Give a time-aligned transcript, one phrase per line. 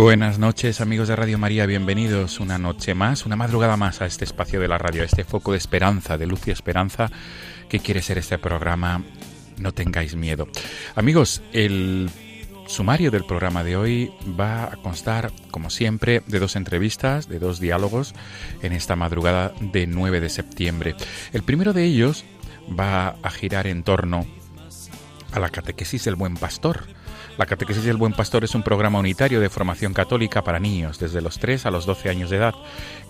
[0.00, 4.24] Buenas noches amigos de Radio María, bienvenidos una noche más, una madrugada más a este
[4.24, 7.10] espacio de la radio, a este foco de esperanza, de luz y esperanza
[7.68, 9.04] que quiere ser este programa.
[9.58, 10.48] No tengáis miedo.
[10.94, 12.08] Amigos, el
[12.66, 17.60] sumario del programa de hoy va a constar, como siempre, de dos entrevistas, de dos
[17.60, 18.14] diálogos
[18.62, 20.94] en esta madrugada de 9 de septiembre.
[21.34, 22.24] El primero de ellos
[22.68, 24.24] va a girar en torno
[25.32, 26.86] a la catequesis del buen pastor.
[27.40, 31.22] La Catequesis del Buen Pastor es un programa unitario de formación católica para niños desde
[31.22, 32.54] los 3 a los 12 años de edad,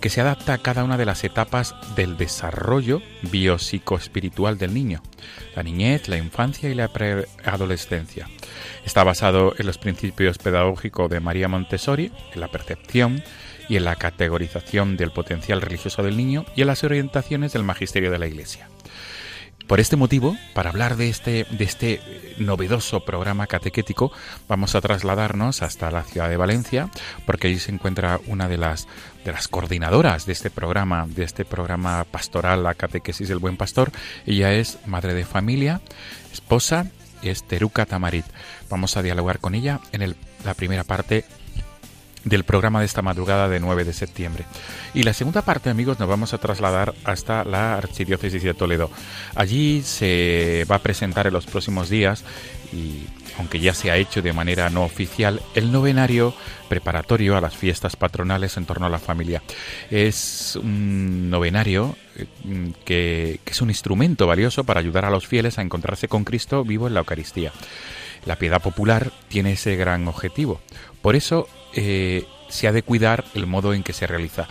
[0.01, 5.03] que se adapta a cada una de las etapas del desarrollo biopsicoespiritual del niño,
[5.57, 8.29] la niñez, la infancia y la preadolescencia.
[8.85, 13.25] Está basado en los principios pedagógicos de María Montessori, en la percepción
[13.69, 18.13] y en la categorización del potencial religioso del niño y en las orientaciones del magisterio
[18.13, 18.69] de la Iglesia.
[19.71, 22.01] Por este motivo, para hablar de este, de este
[22.39, 24.11] novedoso programa catequético,
[24.49, 26.91] vamos a trasladarnos hasta la ciudad de Valencia,
[27.25, 28.89] porque allí se encuentra una de las,
[29.25, 33.93] de las coordinadoras de este programa, de este programa pastoral, la catequesis del buen pastor.
[34.27, 35.81] Ella es madre de familia,
[36.33, 36.89] esposa
[37.23, 38.27] y es Teruca Tamarit.
[38.71, 41.25] Vamos a dialogar con ella en el, la primera parte
[42.25, 44.45] del programa de esta madrugada de 9 de septiembre.
[44.95, 48.91] Y la segunda parte, amigos, nos vamos a trasladar hasta la Archidiócesis de Toledo.
[49.35, 52.25] Allí se va a presentar en los próximos días
[52.73, 53.07] y
[53.39, 56.35] aunque ya se ha hecho de manera no oficial, el novenario
[56.69, 59.43] preparatorio a las fiestas patronales en torno a la familia.
[59.91, 61.97] Es un novenario
[62.85, 66.65] que, que es un instrumento valioso para ayudar a los fieles a encontrarse con Cristo
[66.65, 67.53] vivo en la Eucaristía.
[68.27, 70.61] La piedad popular tiene ese gran objetivo.
[71.03, 74.49] Por eso eh, se ha de cuidar el modo en que se realiza.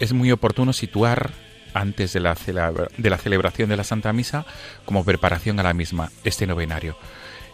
[0.00, 1.30] Es muy oportuno situar
[1.74, 4.46] antes de la, de la celebración de la Santa Misa
[4.84, 6.96] como preparación a la misma este novenario.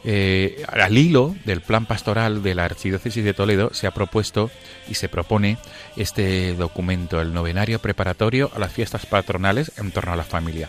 [0.04, 4.50] Eh, al hilo del plan pastoral de la Archidiócesis de Toledo se ha propuesto
[4.88, 5.59] y se propone
[5.97, 10.69] este documento, el novenario preparatorio a las fiestas patronales en torno a la familia.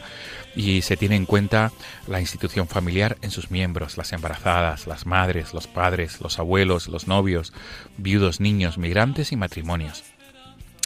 [0.56, 1.72] Y se tiene en cuenta
[2.08, 7.08] la institución familiar en sus miembros, las embarazadas, las madres, los padres, los abuelos, los
[7.08, 7.54] novios,
[7.98, 10.04] viudos, niños, migrantes y matrimonios.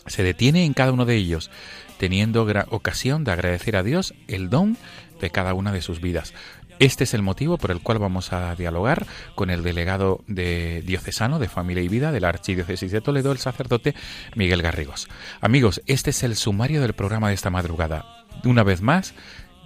[0.06, 1.52] Se detiene en cada uno de ellos,
[1.98, 4.78] teniendo ocasión de agradecer a Dios el don
[5.20, 6.34] de cada una de sus vidas.
[6.80, 11.40] Este es el motivo por el cual vamos a dialogar con el delegado de diocesano
[11.40, 13.96] de Familia y Vida de la Archidiócesis de Toledo, el sacerdote
[14.36, 15.10] Miguel Garrigos.
[15.42, 18.06] Amigos, este es el sumario del programa de esta madrugada.
[18.44, 19.16] Una vez más,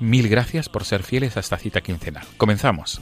[0.01, 2.25] mil gracias por ser fieles a esta cita quincenal.
[2.37, 2.99] Comenzamos.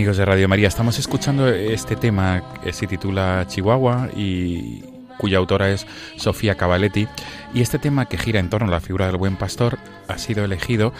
[0.00, 4.82] Amigos de Radio María, estamos escuchando este tema que se titula Chihuahua y
[5.18, 5.86] cuya autora es
[6.16, 7.06] Sofía Cavaletti,
[7.52, 9.76] y este tema que gira en torno a la figura del buen pastor
[10.08, 10.94] ha sido elegido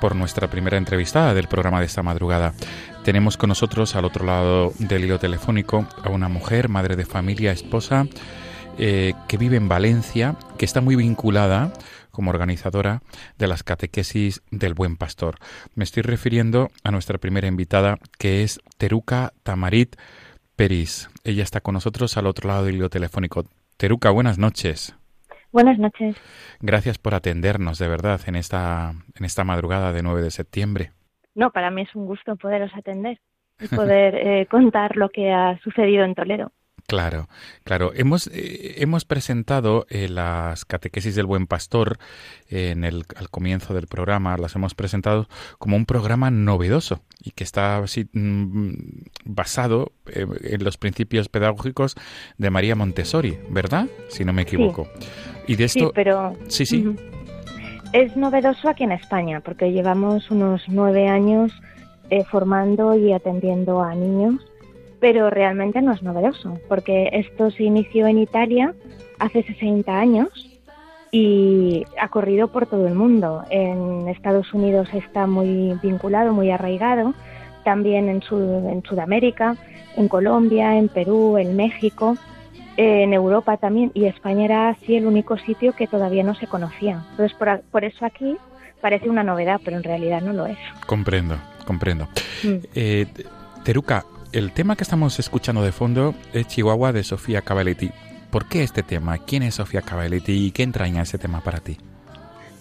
[0.00, 2.54] por nuestra primera entrevistada del programa de esta madrugada.
[3.04, 7.52] Tenemos con nosotros al otro lado del hilo telefónico a una mujer, madre de familia,
[7.52, 8.06] esposa,
[8.78, 11.74] eh, que vive en Valencia, que está muy vinculada
[12.16, 13.02] como organizadora
[13.36, 15.36] de las catequesis del Buen Pastor.
[15.74, 19.96] Me estoy refiriendo a nuestra primera invitada, que es Teruca Tamarit
[20.56, 21.10] Peris.
[21.24, 23.44] Ella está con nosotros al otro lado del hilo telefónico.
[23.76, 24.96] Teruca, buenas noches.
[25.52, 26.16] Buenas noches.
[26.60, 30.92] Gracias por atendernos, de verdad, en esta, en esta madrugada de 9 de septiembre.
[31.34, 33.20] No, para mí es un gusto poderos atender
[33.60, 36.50] y poder eh, contar lo que ha sucedido en Toledo.
[36.86, 37.28] Claro,
[37.64, 37.90] claro.
[37.94, 41.98] Hemos, eh, hemos presentado eh, las catequesis del buen pastor
[42.48, 45.26] eh, en el, al comienzo del programa, las hemos presentado
[45.58, 48.70] como un programa novedoso y que está así, mm,
[49.24, 51.96] basado eh, en los principios pedagógicos
[52.38, 53.86] de María Montessori, ¿verdad?
[54.08, 54.88] Si no me equivoco.
[55.48, 55.92] Y de Sí, esto...
[55.92, 56.84] pero Sí, sí.
[57.92, 61.50] es novedoso aquí en España porque llevamos unos nueve años
[62.10, 64.40] eh, formando y atendiendo a niños,
[65.00, 68.74] pero realmente no es novedoso porque esto se inició en Italia
[69.18, 70.28] hace 60 años
[71.12, 73.42] y ha corrido por todo el mundo.
[73.50, 77.14] En Estados Unidos está muy vinculado, muy arraigado,
[77.64, 79.56] también en, Sud- en Sudamérica,
[79.96, 82.16] en Colombia, en Perú, en México,
[82.76, 87.02] en Europa también, y España era así el único sitio que todavía no se conocía.
[87.12, 88.36] Entonces, por, por eso aquí
[88.82, 90.58] parece una novedad, pero en realidad no lo es.
[90.86, 92.06] Comprendo, comprendo.
[92.44, 92.56] Mm.
[92.74, 93.06] Eh,
[93.64, 94.04] Teruca,
[94.36, 97.90] el tema que estamos escuchando de fondo es Chihuahua de Sofía Cavaletti.
[98.30, 99.16] ¿Por qué este tema?
[99.16, 101.78] ¿Quién es Sofía Cavaletti y qué entraña ese tema para ti?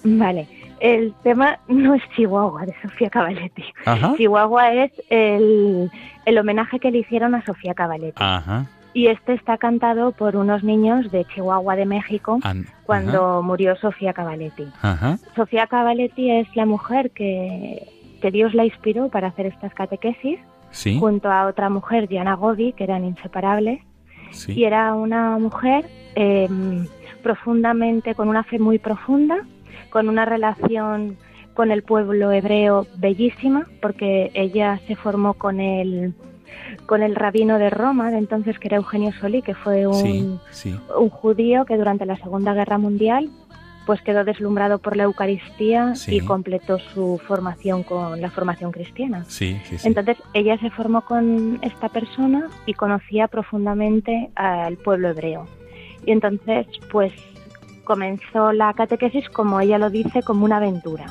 [0.06, 0.48] Vale,
[0.80, 3.64] el tema no es Chihuahua de Sofía Cavaletti.
[3.86, 4.14] Ajá.
[4.16, 5.92] Chihuahua es el,
[6.26, 8.24] el homenaje que le hicieron a Sofía Cavaletti.
[8.24, 8.68] Ajá.
[8.94, 14.14] Y este está cantado por unos niños de Chihuahua de México An- cuando murió Sofía
[14.14, 14.66] Cavaletti.
[14.82, 15.18] Ajá.
[15.36, 17.86] Sofía Cavaletti es la mujer que,
[18.22, 20.40] que Dios la inspiró para hacer estas catequesis,
[20.76, 21.00] Sí.
[21.00, 23.82] junto a otra mujer, Diana Gobi, que eran inseparables.
[24.32, 24.52] Sí.
[24.54, 25.86] Y era una mujer
[26.16, 26.50] eh,
[27.24, 29.38] profundamente, con una fe muy profunda,
[29.90, 31.18] con una relación
[31.54, 36.14] con el pueblo hebreo bellísima, porque ella se formó con el,
[36.86, 40.78] con el rabino de Roma, de entonces que era Eugenio Solí, que fue un, Sí,
[41.00, 43.30] un judío que durante la Segunda Guerra Mundial
[43.86, 46.16] pues quedó deslumbrado por la Eucaristía Sí.
[46.18, 49.24] y completó su formación con la formación cristiana.
[49.28, 49.88] Sí, sí, sí.
[49.88, 55.48] Entonces ella se formó con esta persona y conocía profundamente al pueblo hebreo.
[56.06, 57.14] Y entonces pues
[57.84, 61.06] comenzó la catequesis como ella lo dice, como una aventura.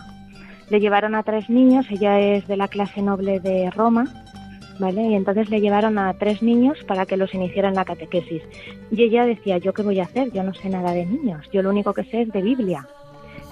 [0.70, 4.06] Le llevaron a tres niños, ella es de la clase noble de Roma,
[4.78, 5.02] ¿vale?
[5.08, 8.42] Y entonces le llevaron a tres niños para que los iniciaran en la catequesis.
[8.90, 10.32] Y ella decía, ¿yo qué voy a hacer?
[10.32, 12.86] Yo no sé nada de niños, yo lo único que sé es de Biblia.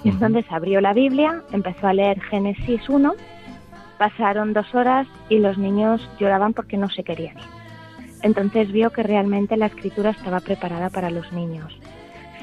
[0.03, 3.13] Y entonces abrió la Biblia, empezó a leer Génesis 1,
[3.97, 7.43] pasaron dos horas y los niños lloraban porque no se querían ir.
[8.21, 11.77] Entonces vio que realmente la escritura estaba preparada para los niños,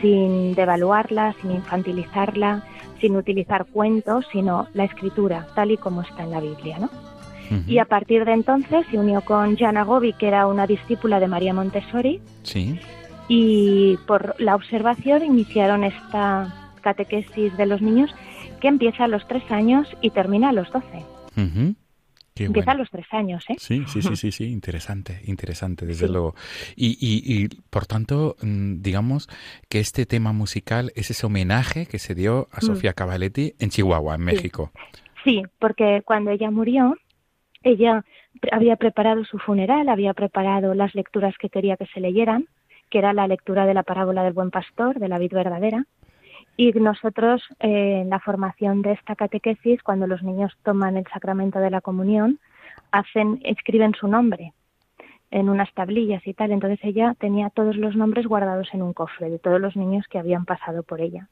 [0.01, 2.63] sin devaluarla, sin infantilizarla,
[3.01, 7.10] sin utilizar cuentos, sino la escritura tal y como está en la Biblia, ¿no?
[7.51, 7.63] Ujú.
[7.71, 11.27] Y a partir de entonces se unió con Jana Gobi, que era una discípula de
[11.29, 12.79] María Montessori, Sí.
[13.29, 18.15] y por la observación iniciaron esta catequesis de los niños
[18.61, 21.05] que empieza a los tres años y termina a los doce.
[21.37, 21.75] Ujú.
[22.35, 22.79] Qué Empieza bueno.
[22.79, 23.57] a los tres años, ¿eh?
[23.59, 26.13] Sí, sí, sí, sí, sí, interesante, interesante, desde Sí.
[26.13, 26.35] luego.
[26.77, 29.29] Y, y, y, por tanto, mm, digamos
[29.69, 32.67] que este tema musical es ese homenaje que se dio a Mm.
[32.67, 34.25] Sofía Cavaletti en Chihuahua, en Sí.
[34.27, 34.71] México.
[35.25, 36.95] Sí, porque cuando ella murió,
[37.63, 38.05] ella
[38.53, 42.47] había preparado su funeral, había preparado las lecturas que quería que se leyeran,
[42.89, 45.85] que era la lectura de la parábola del buen pastor, de la vid verdadera.
[46.57, 51.59] Y nosotros, eh, en la formación de esta catequesis, cuando los niños toman el sacramento
[51.59, 52.39] de la comunión,
[52.91, 54.53] hacen, escriben su nombre
[55.31, 56.51] en unas tablillas y tal.
[56.51, 60.19] Entonces ella tenía todos los nombres guardados en un cofre de todos los niños que
[60.19, 61.29] habían pasado por ella.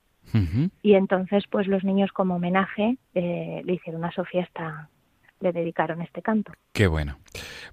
[0.83, 4.91] Y entonces, pues los niños como homenaje eh, le hicieron a Sofía esta,
[5.41, 6.53] le dedicaron este canto.
[6.73, 7.19] Qué bueno.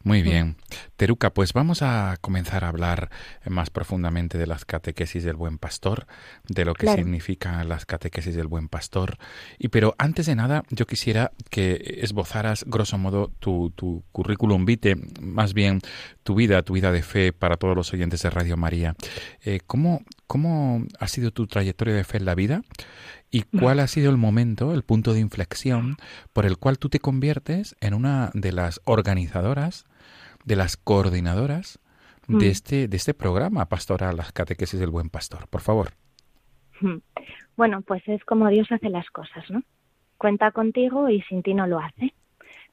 [0.04, 0.56] Muy bien.
[0.98, 3.10] Teruca, pues vamos a comenzar a hablar
[3.46, 6.06] más profundamente de las catequesis del buen pastor,
[6.48, 7.02] de lo que Claro.
[7.02, 9.18] significan las catequesis del buen pastor.
[9.58, 14.96] Y pero antes de nada, yo quisiera que esbozaras, grosso modo, tu, tu currículum vitae,
[15.22, 15.80] más bien
[16.24, 18.96] tu vida, tu vida de fe para todos los oyentes de Radio María.
[19.44, 22.62] Eh, ¿cómo, ¿Cómo ha sido tu trayectoria de fe en la vida?
[23.36, 25.98] ¿Y cuál ha sido el momento, el punto de inflexión
[26.32, 29.86] por el cual tú te conviertes en una de las organizadoras,
[30.46, 31.80] de las coordinadoras
[32.28, 32.50] de Mm.
[32.50, 35.48] este de este programa pastoral, las catequesis del buen pastor.
[35.50, 35.90] Por favor.
[37.58, 39.64] Bueno, pues es como Dios hace las cosas, ¿no?
[40.18, 42.14] Cuenta contigo y sin ti no lo hace.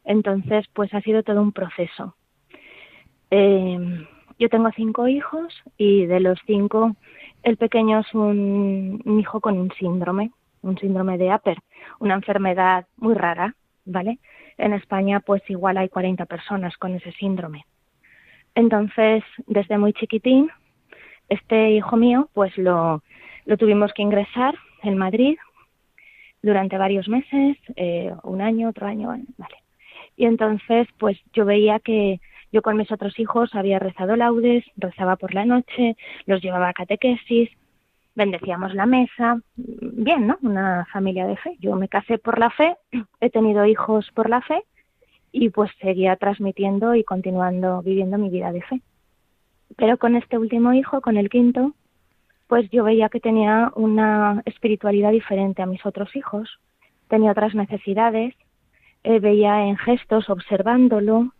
[0.04, 2.14] Entonces, pues ha sido todo un proceso.
[3.30, 4.06] Eh,
[4.38, 6.96] yo tengo cinco hijos y de los cinco,
[7.42, 10.30] el pequeño es un, un hijo con un síndrome,
[10.62, 11.58] un síndrome de Aper,
[11.98, 13.54] una enfermedad muy rara,
[13.84, 14.18] ¿vale?
[14.58, 17.66] En España, pues igual hay 40 personas con ese síndrome.
[18.54, 20.50] Entonces, desde muy chiquitín,
[21.28, 23.02] este hijo mío, pues lo,
[23.46, 25.36] lo tuvimos que ingresar en Madrid
[26.42, 29.56] durante varios meses, eh, un año, otro año, vale.
[30.16, 32.20] Y entonces, pues yo veía que
[32.52, 36.74] yo con mis otros hijos había rezado laudes, rezaba por la noche, los llevaba a
[36.74, 37.48] catequesis,
[38.14, 40.38] bendecíamos la mesa, bien, ¿no?
[40.42, 41.56] Una familia de fe.
[41.60, 42.76] Yo me casé por la fe,
[43.20, 44.62] he tenido hijos por la fe
[45.32, 48.82] y pues seguía transmitiendo y continuando viviendo mi vida de fe.
[49.76, 51.74] Pero con este último hijo, con el quinto,
[52.46, 56.60] pues yo veía que tenía una espiritualidad diferente a mis otros hijos,
[57.08, 58.34] tenía otras necesidades,
[59.04, 61.32] eh, veía en gestos, observándolo,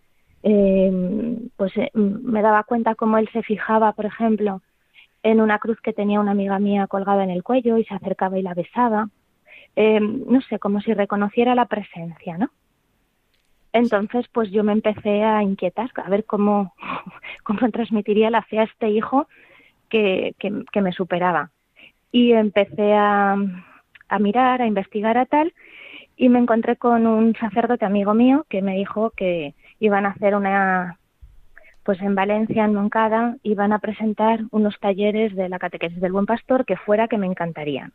[0.42, 4.62] eh, pues eh, me daba cuenta cómo él se fijaba, por ejemplo,
[5.22, 8.38] en una cruz que tenía una amiga mía colgada en el cuello y se acercaba
[8.38, 9.08] y la besaba.
[9.76, 12.50] Eh, no sé, como si reconociera la presencia, ¿no?
[13.72, 16.74] Entonces, pues yo me empecé a inquietar, a ver cómo,
[17.44, 19.28] cómo transmitiría la fe a este hijo
[19.88, 21.50] que, que, que me superaba.
[22.10, 23.36] Y empecé a,
[24.08, 25.54] a mirar, a investigar a tal,
[26.16, 30.34] y me encontré con un sacerdote amigo mío que me dijo que iban a hacer
[30.34, 30.98] una,
[31.84, 36.26] pues en Valencia, en Moncada, iban a presentar unos talleres de la catequesis del buen
[36.26, 37.92] pastor que fuera que me encantarían.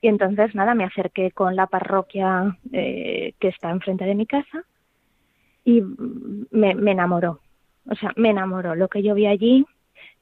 [0.00, 4.64] Y entonces, nada, me acerqué con la parroquia eh, que está enfrente de mi casa
[5.64, 5.82] y
[6.50, 7.40] me, me, enamoró.
[7.88, 8.74] O sea, me enamoró.
[8.74, 9.66] Lo que yo vi allí,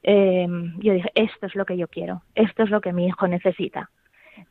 [0.03, 0.47] eh,
[0.79, 3.91] yo dije, esto es lo que yo quiero, esto es lo que mi hijo necesita.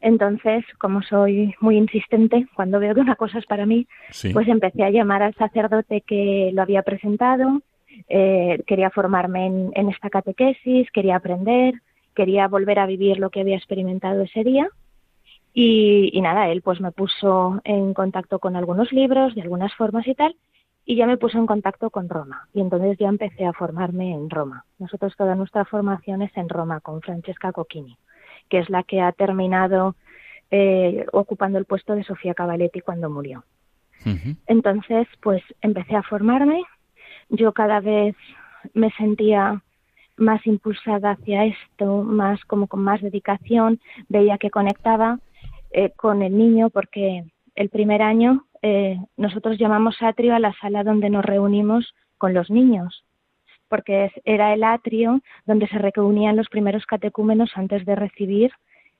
[0.01, 4.31] Entonces, como soy muy insistente, cuando veo que una cosa es para mí, Sí.
[4.33, 7.61] pues empecé a llamar al sacerdote que lo había presentado,
[8.07, 11.75] eh, quería formarme en, en esta catequesis, quería aprender,
[12.15, 14.67] quería volver a vivir lo que había experimentado ese día.
[15.53, 20.07] Y, y nada, él pues me puso en contacto con algunos libros, de algunas formas
[20.07, 20.35] y tal,
[20.85, 22.47] y ya me puso en contacto con Roma.
[22.53, 24.65] Y entonces ya empecé a formarme en Roma.
[24.79, 27.97] Nosotros toda nuestra formación es en Roma con Francesca Cocchini,
[28.49, 29.95] que es la que ha terminado
[30.51, 33.43] eh, ocupando el puesto de Sofía Cavaletti cuando murió.
[34.05, 34.35] Ujú.
[34.47, 36.63] Entonces, pues empecé a formarme.
[37.29, 38.15] Yo cada vez
[38.73, 39.61] me sentía
[40.17, 43.79] más impulsada hacia esto, más como con más dedicación.
[44.09, 45.19] Veía que conectaba
[45.71, 50.83] eh, con el niño porque el primer año eh, nosotros llamamos atrio a la sala
[50.83, 53.05] donde nos reunimos con los niños,
[53.69, 58.51] porque era el atrio donde se reunían los primeros catecúmenos antes de recibir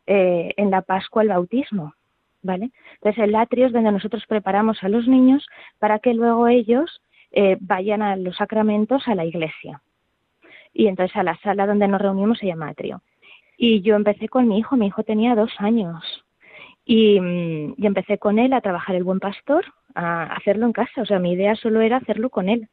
[0.07, 1.93] eh, en la Pascua el bautismo.
[2.41, 2.71] ¿Vale?
[2.93, 5.45] Entonces el atrio es donde nosotros preparamos a los niños
[5.77, 9.81] para que luego ellos eh, vayan a los sacramentos a la iglesia.
[10.74, 13.01] Y entonces a la sala donde nos reunimos se llama atrio.
[13.57, 16.03] Y yo empecé con mi hijo, mi hijo tenía dos años.
[16.86, 21.01] Y, mm, y empecé con él a trabajar el buen pastor, a hacerlo en casa.
[21.01, 22.69] O sea, mi idea solo era hacerlo con él.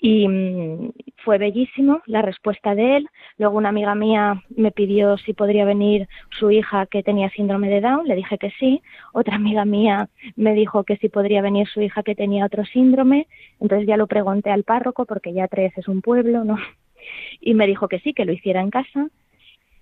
[0.00, 0.92] Y mm,
[1.24, 3.08] fue bellísimo la respuesta de él.
[3.38, 7.80] Luego una amiga mía me pidió si podría venir su hija que tenía síndrome de
[7.80, 8.82] Down, le dije que sí.
[9.12, 13.26] Otra amiga mía me dijo que si podría venir su hija que tenía otro síndrome.
[13.60, 16.56] Entonces ya lo pregunté al párroco porque ya tres es un pueblo, ¿no?
[17.40, 19.08] Y me dijo que sí, que lo hiciera en casa.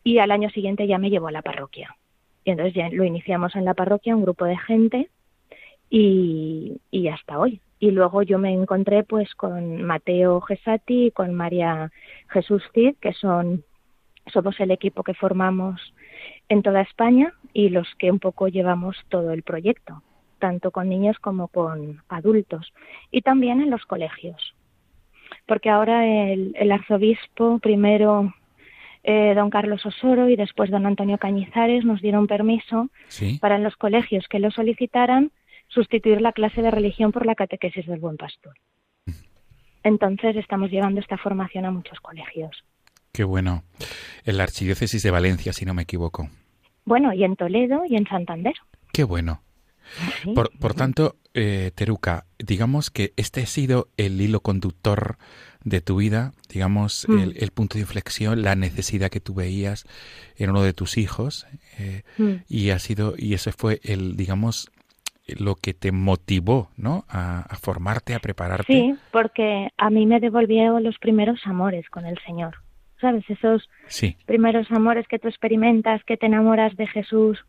[0.04, 1.96] Y al año siguiente ya me llevó a la parroquia.
[2.44, 5.10] Y entonces ya lo iniciamos en la parroquia, un grupo de gente,
[5.90, 7.60] y, y hasta hoy.
[7.80, 11.92] Y luego yo me encontré pues con Mateo Gesati y con María
[12.28, 13.64] Jesús Cid, que son
[14.32, 15.80] somos el equipo que formamos
[16.48, 20.02] en toda España y los que un poco llevamos todo el proyecto,
[20.38, 22.72] tanto con niños como con adultos
[23.10, 24.54] y también en los colegios.
[25.46, 28.34] Porque ahora el, el arzobispo, primero
[29.02, 33.38] eh, don Carlos Osoro y después don Antonio Cañizares nos dieron permiso Sí.
[33.40, 35.30] para en los colegios que lo solicitaran
[35.68, 38.54] sustituir la clase de religión por la catequesis del buen pastor.
[39.84, 42.50] Entonces estamos llevando esta formación a muchos colegios.
[43.12, 43.62] Qué bueno.
[44.24, 46.28] En la Archidiócesis de Valencia, si no me equivoco.
[46.84, 48.54] Bueno, y en Toledo y en Santander.
[48.92, 49.42] Qué bueno.
[50.22, 50.32] Sí.
[50.34, 55.16] Por, por tanto, eh, Teruca, digamos que este ha sido el hilo conductor
[55.64, 57.18] de tu vida, digamos, Mm.
[57.18, 59.84] el, el punto de inflexión, la necesidad que tú veías
[60.36, 61.46] en uno de tus hijos,
[61.78, 62.32] eh, Mm.
[62.48, 64.70] y ha sido, y ese fue el, digamos,
[65.38, 67.04] lo que te motivó, ¿no?
[67.08, 68.72] A, a formarte, a prepararte.
[68.72, 72.56] Sí, porque a mí me devolvió los primeros amores con el Señor.
[73.00, 73.24] ¿Sabes?
[73.30, 77.44] Esos Sí, primeros amores que tú experimentas, que te enamoras de Jesús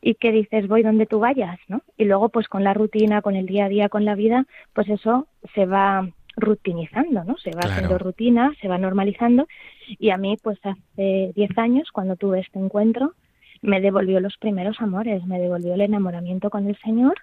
[0.00, 1.82] y que dices voy donde tú vayas, ¿no?
[1.98, 4.88] Y luego pues con la rutina, con el día a día, con la vida, pues
[4.88, 7.36] eso se va rutinizando, ¿no?
[7.36, 7.72] Se va Claro.
[7.74, 9.46] haciendo rutina, se va normalizando
[9.88, 13.12] y a mí pues hace 10 años cuando tuve este encuentro
[13.62, 17.14] me devolvió los primeros amores, me devolvió el enamoramiento con el Señor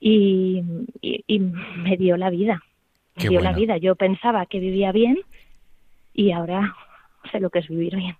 [0.00, 0.62] y,
[1.00, 2.60] y- y me dio la vida,
[3.16, 3.76] me Qué dio la vida.
[3.76, 5.18] Yo pensaba que vivía bien
[6.12, 6.74] y ahora
[7.30, 8.16] sé lo que es vivir bien.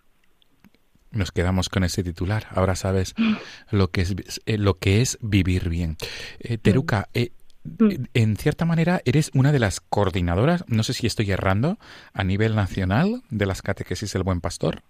[1.11, 2.45] nos quedamos con ese titular.
[2.55, 3.15] Ahora sabes
[3.71, 4.15] lo que es,
[4.47, 5.97] eh, lo que es vivir bien.
[6.41, 7.33] Eh, Teruca, eh,
[7.65, 7.91] Mm.
[8.15, 11.79] en cierta manera eres una de las coordinadoras, no sé si estoy errando,
[12.13, 14.83] a nivel nacional de las catequesis del Buen Pastor.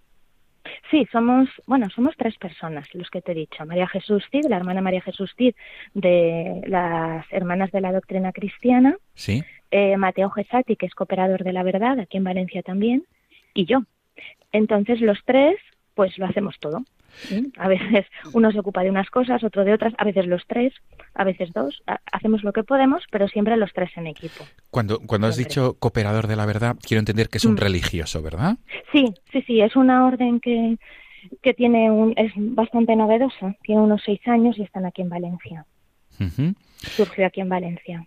[0.91, 3.65] Sí, somos, bueno, somos tres personas, los que te he dicho.
[3.65, 5.55] María Jesús Cid, la hermana María Jesús Cid
[5.93, 11.53] de las Hermanas de la Doctrina Cristiana, Sí, eh, Mateo Gesati, que es cooperador de
[11.53, 13.05] la verdad, aquí en Valencia también,
[13.53, 13.83] y yo.
[14.51, 15.55] Entonces los tres,
[15.95, 16.83] pues lo hacemos todo.
[17.27, 17.51] ¿Sí?
[17.57, 20.73] A veces uno se ocupa de unas cosas, otro de otras, a veces los tres,
[21.13, 21.81] a veces dos.
[21.87, 24.47] Ha- Hacemos lo que podemos, pero siempre los tres en equipo.
[24.69, 25.49] cuando, cuando has Siempre.
[25.49, 27.57] dicho cooperador de la verdad, quiero entender que es un Mm.
[27.57, 28.57] religioso, ¿verdad?
[28.91, 30.77] Sí, sí, sí, es una orden que,
[31.41, 33.55] que tiene un, es bastante novedosa.
[33.63, 35.65] Tiene unos seis años y están aquí en Valencia.
[36.95, 38.05] Surgió aquí en Valencia.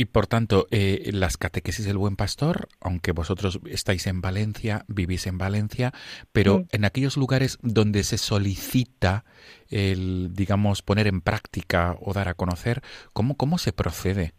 [0.00, 5.26] Y por tanto, eh, las catequesis del Buen Pastor, aunque vosotros estáis en Valencia, vivís
[5.26, 5.92] en Valencia,
[6.30, 6.64] pero Mm.
[6.70, 9.24] en aquellos lugares donde se solicita
[9.70, 12.80] el, digamos, poner en práctica o dar a conocer,
[13.12, 14.34] ¿cómo, cómo se procede?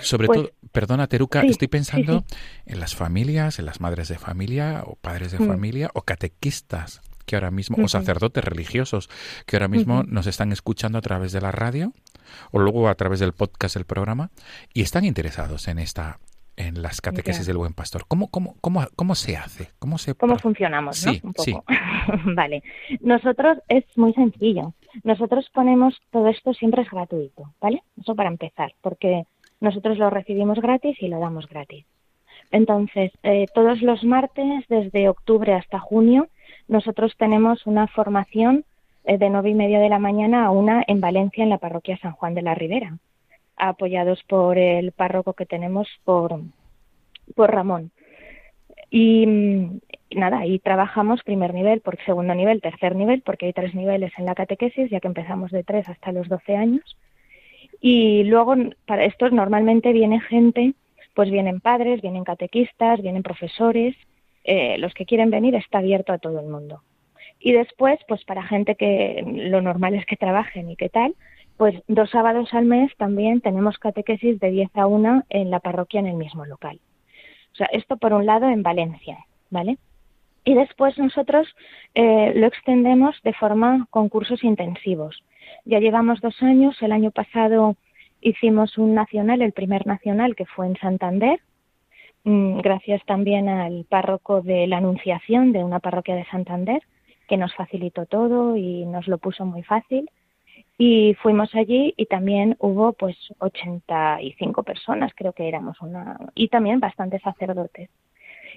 [0.00, 2.24] Sobre Pues, todo, perdona Teruca, sí, estoy sí, pensando
[2.64, 5.48] en las familias, en las madres de familia o padres de Mm.
[5.48, 9.08] familia o catequistas que ahora mismo, o sacerdotes religiosos
[9.46, 11.92] que ahora mismo nos están escuchando a través de la radio
[12.50, 14.30] o luego a través del podcast del programa
[14.72, 16.18] y están interesados en esta
[16.56, 18.04] en las catequesis del buen pastor.
[18.06, 19.70] ¿Cómo, cómo, cómo, cómo se hace?
[19.78, 21.04] ¿Cómo se ¿Cómo funcionamos?
[21.06, 21.12] ¿no?
[21.12, 21.52] Sí, Un sí.
[21.52, 21.64] poco.
[22.34, 22.62] vale.
[23.00, 24.74] Nosotros es muy sencillo.
[25.02, 27.82] Nosotros ponemos todo esto siempre es gratuito, ¿vale?
[27.98, 29.24] Eso para empezar, porque
[29.60, 31.86] nosotros lo recibimos gratis y lo damos gratis.
[32.50, 36.28] Entonces, eh, todos los martes, desde octubre hasta junio,
[36.68, 38.64] nosotros tenemos una formación
[39.04, 42.12] de nueve y media de la mañana a una en Valencia, en la parroquia San
[42.12, 42.98] Juan de la Ribera,
[43.56, 46.40] apoyados por el párroco que tenemos, por,
[47.34, 47.90] por Ramón.
[48.90, 49.80] Y mm,
[50.16, 54.26] nada, ahí trabajamos primer nivel, por segundo nivel, tercer nivel, porque hay tres niveles en
[54.26, 56.96] la catequesis, ya que empezamos de tres hasta los 12 años.
[57.80, 58.54] Y luego,
[58.86, 60.74] para estos normalmente viene gente,
[61.14, 63.96] pues vienen padres, vienen catequistas, vienen profesores,
[64.44, 66.82] eh, los que quieren venir está abierto a todo el mundo.
[67.44, 71.16] Y después, pues para gente que lo normal es que trabajen y qué tal,
[71.56, 76.00] pues dos sábados al mes también tenemos catequesis de 10 a 1 en la parroquia
[76.00, 76.80] en el mismo local.
[77.52, 79.78] O sea, esto por un lado en Valencia, ¿vale?
[80.44, 81.48] Y después nosotros
[81.94, 85.22] eh, lo extendemos de forma con cursos intensivos.
[85.64, 87.76] Ya llevamos dos años, el año pasado
[88.20, 91.40] hicimos un nacional, el primer nacional que fue en Santander,
[92.22, 96.82] mm, gracias también al párroco de la Anunciación de una parroquia de Santander,
[97.32, 100.10] que nos facilitó todo y nos lo puso muy fácil.
[100.76, 106.78] Y fuimos allí y también hubo pues 85 personas, creo que éramos una, y también
[106.78, 107.88] bastantes sacerdotes.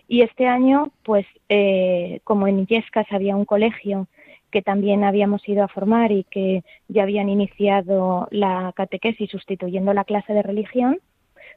[0.09, 4.09] Y este año, pues eh, como en Illescas había un colegio
[4.51, 10.03] que también habíamos ido a formar y que ya habían iniciado la catequesis sustituyendo la
[10.03, 10.99] clase de religión,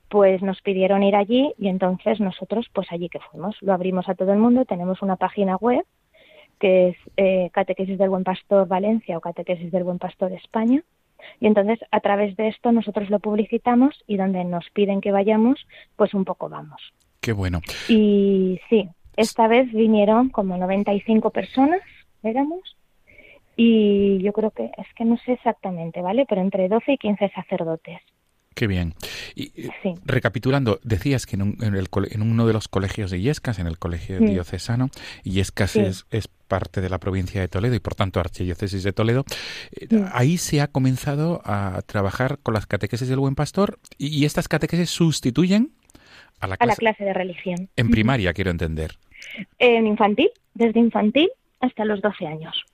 [0.09, 3.57] pues nos pidieron ir allí y entonces nosotros pues allí que fuimos.
[3.61, 5.85] Lo abrimos a todo el mundo, tenemos una página web
[6.59, 10.83] que es eh, Catequesis del Buen Pastor Valencia o Catequesis del Buen Pastor España.
[11.41, 15.67] Y entonces a través de esto nosotros lo publicitamos y donde nos piden que vayamos,
[15.97, 16.81] pues un poco vamos.
[17.21, 17.61] Qué bueno.
[17.89, 21.81] Y sí, esta vez vinieron como 95 personas,
[22.23, 22.77] éramos,
[23.57, 26.25] y yo creo que, es que no sé exactamente, ¿vale?
[26.29, 27.99] Pero entre 12 y 15 sacerdotes.
[28.55, 28.95] Qué bien.
[29.35, 29.95] Y eh, Sí.
[30.05, 33.59] recapitulando, decías que en, un- en el cole- en uno de los colegios de Illescas,
[33.59, 34.89] en el colegio diocesano,
[35.25, 35.41] Sí.
[35.41, 39.25] es, es parte de la provincia de Toledo y por tanto archidiócesis de Toledo,
[39.73, 44.25] eh, ahí se ha comenzado a trabajar con las catequesis del Buen Pastor y, y
[44.25, 45.73] estas catequesis sustituyen
[46.41, 47.69] a la A la clase, clase de religión.
[47.77, 48.99] en primaria, quiero entender.
[49.59, 51.29] En infantil, desde infantil
[51.61, 52.65] hasta los 12 años.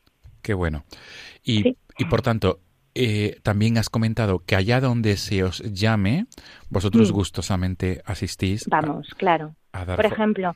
[0.43, 0.85] Qué bueno.
[1.43, 1.77] Y, Sí.
[1.99, 2.61] y por tanto,
[2.95, 6.27] eh, también has comentado que allá donde se os llame,
[6.71, 9.57] vosotros gustosamente asistís a- Vamos, claro.
[9.73, 10.55] a, dar Por ejemplo,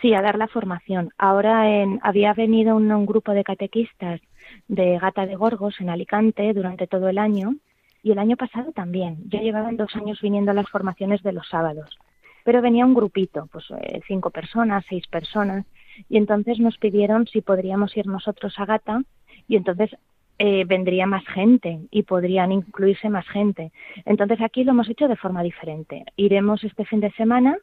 [0.00, 1.10] sí, a dar la formación.
[1.18, 4.20] Ahora en, había venido un, grupo de catequistas
[4.68, 7.54] de Gata de Gorgos en Alicante durante todo el año
[8.02, 9.18] Y el año pasado también.
[9.28, 11.98] Yo llevaba dos años viniendo a las formaciones de los sábados.
[12.44, 15.66] Pero venía un grupito, pues eh, cinco personas, seis personas.
[16.08, 19.02] Y entonces nos pidieron si podríamos ir nosotros a Gata.
[19.48, 19.90] Y entonces
[20.38, 23.72] eh, vendría más gente y podrían incluirse más gente.
[24.04, 26.04] Entonces aquí lo hemos hecho de forma diferente.
[26.16, 27.56] Iremos este fin de semana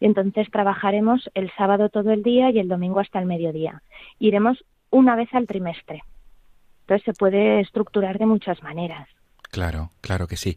[0.00, 3.82] y entonces trabajaremos el sábado todo el día y el domingo hasta el mediodía.
[4.18, 6.02] Iremos una vez al trimestre.
[6.82, 9.06] Entonces se puede estructurar de muchas maneras.
[9.52, 10.54] Claro, claro que sí.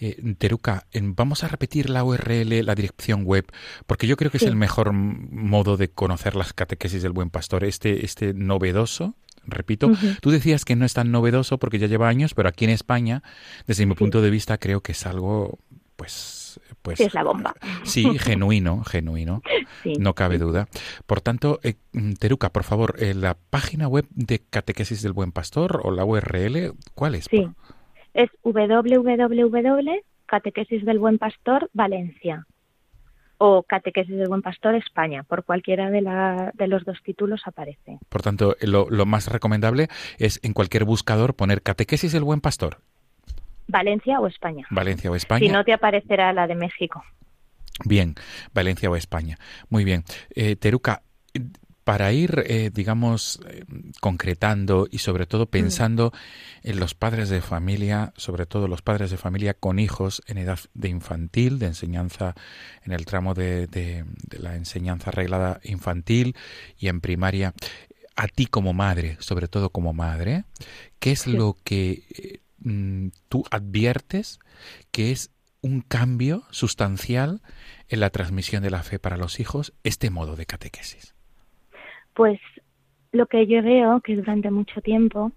[0.00, 3.44] Eh, Teruca, en- vamos a repetir la URL, la dirección web,
[3.88, 7.64] porque yo creo que es el mejor modo de conocer las catequesis del buen pastor,
[7.64, 9.14] este, este novedoso.
[9.48, 12.70] Repito, tú decías que no es tan novedoso porque ya lleva años, pero aquí en
[12.70, 13.22] España,
[13.66, 13.98] desde mi Sí.
[13.98, 15.58] punto de vista, creo que es algo,
[15.96, 16.45] pues,
[16.86, 17.52] pues Sí, es la bomba.
[17.82, 19.42] Sí, genuino, genuino,
[19.82, 19.94] Sí.
[19.98, 20.68] no cabe duda.
[21.06, 21.74] Por tanto, eh,
[22.20, 26.72] Teruca, por favor, eh, la página web de Catequesis del Buen Pastor o la URL,
[26.94, 27.24] ¿cuál es?
[27.30, 27.48] Sí.
[28.14, 30.00] Es www.
[30.84, 32.46] del Buen Pastor Valencia
[33.38, 35.22] o Catequesis del Buen Pastor España.
[35.24, 37.98] Por cualquiera de, la, de los dos títulos aparece.
[38.08, 42.78] Por tanto, lo, lo más recomendable es en cualquier buscador poner Catequesis del Buen Pastor,
[43.68, 44.66] Valencia o España.
[44.70, 45.40] Valencia o España.
[45.40, 47.02] Si no te aparecerá la de México.
[47.84, 48.14] Bien,
[48.54, 49.38] Valencia o España.
[49.68, 50.04] Muy bien.
[50.34, 51.02] Eh, Teruca,
[51.34, 51.40] eh,
[51.84, 53.64] para ir, eh, digamos, eh,
[54.00, 56.12] concretando y sobre todo pensando
[56.64, 60.58] en los padres de familia, sobre todo los padres de familia con hijos en edad
[60.74, 62.34] de infantil, de enseñanza,
[62.84, 66.34] en el tramo de, de- de la enseñanza arreglada infantil
[66.76, 67.52] y en primaria,
[68.16, 70.44] a ti como madre, sobre todo como madre,
[70.98, 71.32] ¿qué es Sí.
[71.36, 74.38] lo que mm, tú adviertes
[74.90, 75.30] que es
[75.62, 77.40] un cambio sustancial
[77.88, 81.14] en la transmisión de la fe para los hijos este modo de catequesis?
[82.14, 82.40] Pues
[83.12, 85.32] lo que yo veo que durante mucho tiempo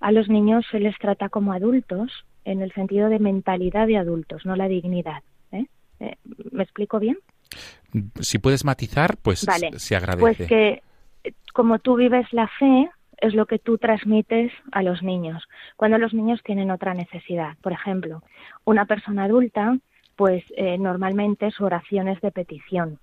[0.00, 4.46] a los niños se les trata como adultos en el sentido de mentalidad de adultos,
[4.46, 5.22] no la dignidad.
[5.52, 5.66] ¿eh?
[6.00, 6.16] Eh,
[6.50, 7.18] ¿Me explico bien?
[8.20, 9.78] Si puedes matizar, pues Vale.
[9.78, 10.20] se agradece.
[10.20, 10.82] Pues que
[11.24, 15.48] eh, como tú vives la fe, es lo que tú transmites a los niños.
[15.76, 18.22] Cuando los niños tienen otra necesidad, por ejemplo,
[18.64, 19.76] una persona adulta,
[20.16, 22.98] pues eh, normalmente su oración es de petición.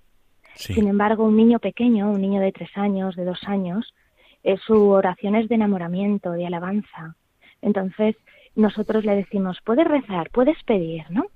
[0.54, 0.74] Sí.
[0.74, 3.94] Sin embargo, un niño pequeño, un niño de tres años, de dos años,
[4.42, 7.14] eh, su oración es de enamoramiento, de alabanza.
[7.62, 8.16] Entonces,
[8.54, 11.26] nosotros le decimos, puedes rezar, puedes pedir, ¿no?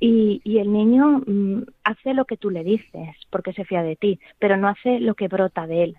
[0.00, 3.96] Y, y el niño mm, hace lo que tú le dices, porque se fía de
[3.96, 5.98] ti, pero no hace lo que brota de él.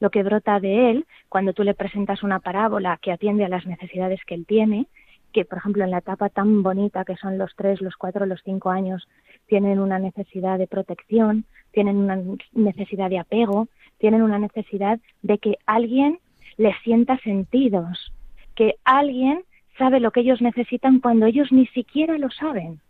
[0.00, 3.66] Lo que brota de él, cuando tú le presentas una parábola que atiende a las
[3.66, 4.86] necesidades que él tiene,
[5.32, 8.40] que por ejemplo en la etapa tan bonita que son los tres, los cuatro, los
[8.44, 9.08] cinco años,
[9.46, 12.18] tienen una necesidad de protección, tienen una
[12.52, 16.18] necesidad de apego, tienen una necesidad de que alguien
[16.56, 18.12] les sienta sentidos,
[18.54, 19.44] que alguien
[19.76, 22.80] sabe lo que ellos necesitan cuando ellos ni siquiera lo saben,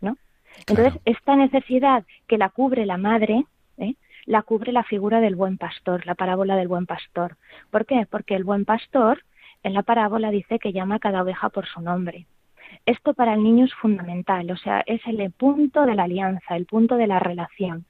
[0.00, 0.16] ¿no?
[0.60, 1.00] Entonces, Claro.
[1.04, 3.44] esta necesidad que la cubre la madre,
[3.76, 3.94] ¿eh?
[4.28, 7.38] La cubre la figura del buen pastor, la parábola del buen pastor.
[7.70, 8.06] ¿Por qué?
[8.10, 9.24] Porque el buen pastor
[9.62, 12.26] en la parábola dice que llama a cada oveja por su nombre.
[12.84, 16.66] Esto para el niño es fundamental, o sea, es el punto de la alianza, el
[16.66, 17.86] punto de la relación.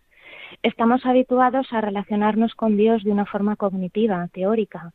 [0.63, 4.93] Estamos habituados a relacionarnos con Dios de una forma cognitiva, teórica.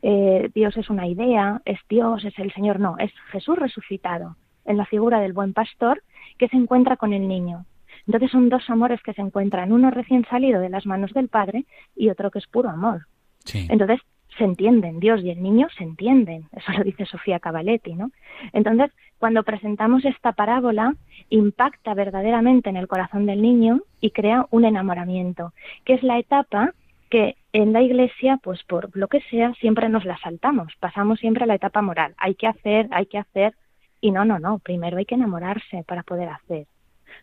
[0.00, 4.78] Eh, Dios es una idea, es Dios, es el Señor, no, es Jesús resucitado en
[4.78, 6.02] la figura del buen pastor
[6.38, 7.66] que se encuentra con el niño.
[8.06, 11.64] Entonces son dos amores que se encuentran, uno recién salido de las manos del Padre
[11.94, 13.06] y otro que es puro amor.
[13.44, 13.66] Sí.
[13.68, 14.00] Entonces
[14.36, 18.10] se entienden, Dios y el niño se entienden, eso lo dice Sofía Cavaletti, ¿no?
[18.52, 20.94] Entonces, cuando presentamos esta parábola,
[21.30, 25.52] impacta verdaderamente en el corazón del niño y crea un enamoramiento,
[25.84, 26.74] que es la etapa
[27.08, 31.44] que en la iglesia, pues por lo que sea, siempre nos la saltamos, pasamos siempre
[31.44, 33.54] a la etapa moral, hay que hacer, hay que hacer,
[34.00, 36.66] y no, no, no, primero hay que enamorarse para poder hacer.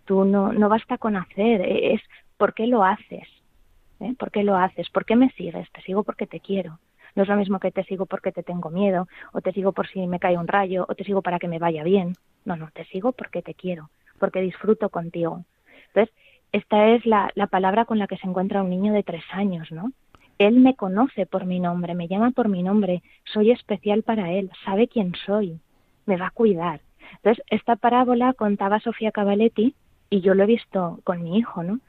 [0.06, 2.02] Tú no, no basta con hacer, es
[2.38, 3.28] por qué lo haces,
[4.00, 4.14] ¿eh?
[4.18, 4.90] ¿Por qué lo haces?
[4.90, 5.70] ¿Por qué me sigues?
[5.72, 6.80] Te sigo porque te quiero.
[7.16, 9.88] No es lo mismo que te sigo porque te tengo miedo, o te sigo por
[9.88, 12.16] si me cae un rayo, o te sigo para que me vaya bien.
[12.46, 15.46] No, no, te sigo porque te quiero, porque disfruto contigo.
[15.88, 16.14] Entonces,
[16.52, 19.72] esta es la, la palabra con la que se encuentra un niño de tres años,
[19.72, 19.92] ¿no?
[20.40, 24.50] Él me conoce por mi nombre, me llama por mi nombre, soy especial para él,
[24.66, 25.60] sabe quién soy,
[26.06, 26.82] me va a cuidar.
[27.16, 29.76] Entonces, esta parábola contaba Sofía Cavaletti
[30.10, 31.80] y yo lo he visto con mi hijo, ¿no?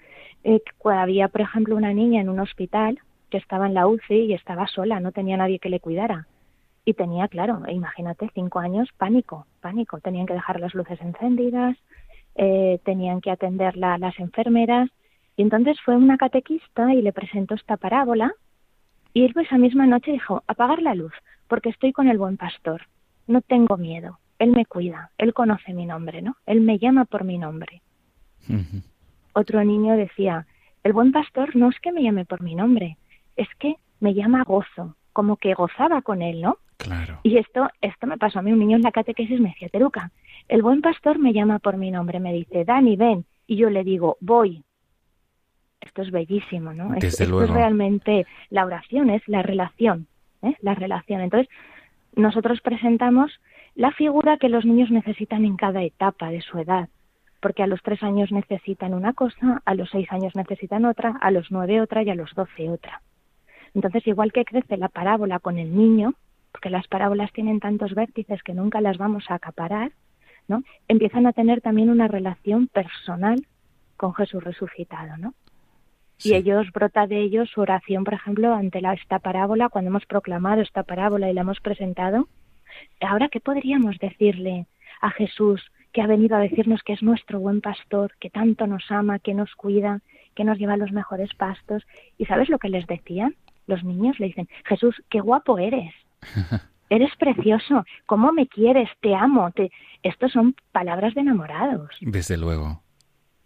[0.45, 2.99] Eh, había, por ejemplo, una niña en un hospital
[3.31, 6.27] que estaba en la UCI y estaba sola, no tenía nadie que le cuidara.
[6.85, 10.01] Y tenía, claro, imagínate, cinco años, pánico, pánico.
[10.01, 11.77] Tenían que dejar las luces encendidas,
[12.35, 14.91] eh, tenían que atenderla las enfermeras.
[15.37, 18.33] Y entonces fue una catequista y le presentó esta parábola.
[19.15, 21.13] Y él esa misma noche dijo, apagar la luz,
[21.49, 22.83] porque estoy con el buen pastor.
[23.27, 24.19] No tengo miedo.
[24.45, 26.37] Él me cuida, Él conoce mi nombre, ¿no?
[26.45, 27.81] Él me llama por mi nombre.
[29.33, 30.47] Otro niño decía,
[30.83, 32.99] el buen pastor no es que me llame por mi nombre,
[33.37, 36.59] es que me llama gozo, como que gozaba con él, ¿no?
[36.77, 37.21] Claro.
[37.23, 40.11] Y esto, esto me pasó a mí, un niño en la catequesis me decía, Teruca,
[40.49, 43.83] el buen pastor me llama por mi nombre, me dice, Dani, ven, y yo le
[43.83, 44.63] digo, voy.
[45.81, 46.95] Esto es bellísimo, ¿no?
[46.95, 47.45] Es- Desde esto luego.
[47.47, 50.07] es realmente la oración, es la relación,
[50.43, 50.55] ¿eh?
[50.61, 51.23] La relación.
[51.23, 51.49] Entonces,
[52.15, 53.41] nosotros presentamos
[53.75, 56.89] la figura que los niños necesitan en cada etapa de su edad,
[57.41, 61.31] porque a los tres años necesitan una cosa, a los seis años necesitan otra, a
[61.31, 63.03] los nueve otra y a los doce otra.
[63.75, 66.15] Entonces, igual que crece la parábola con el niño,
[66.53, 69.91] porque las parábolas tienen tantos vértices que nunca las vamos a acaparar,
[70.47, 70.63] ¿no?
[70.87, 73.45] Empiezan a tener también una relación personal
[73.97, 75.35] con Jesús resucitado, ¿no?
[76.19, 76.31] Sí.
[76.31, 80.07] Y ellos brota de ellos su oración, por ejemplo, ante la, esta parábola, cuando hemos
[80.07, 82.29] proclamado esta parábola y la hemos presentado.
[83.01, 84.67] Ahora, ¿qué podríamos decirle
[85.01, 88.91] a Jesús que ha venido a decirnos que es nuestro buen pastor, que tanto nos
[88.91, 90.01] ama, que nos cuida,
[90.35, 91.85] que nos lleva a los mejores pastos?
[92.19, 93.35] ¿Y sabes lo que les decían?
[93.67, 95.93] Los niños le dicen, Jesús, qué guapo eres.
[96.91, 99.51] Eres precioso, cómo me quieres, te amo.
[99.53, 99.73] Te...
[100.03, 101.89] Estos son palabras de enamorados.
[102.03, 102.83] Desde luego.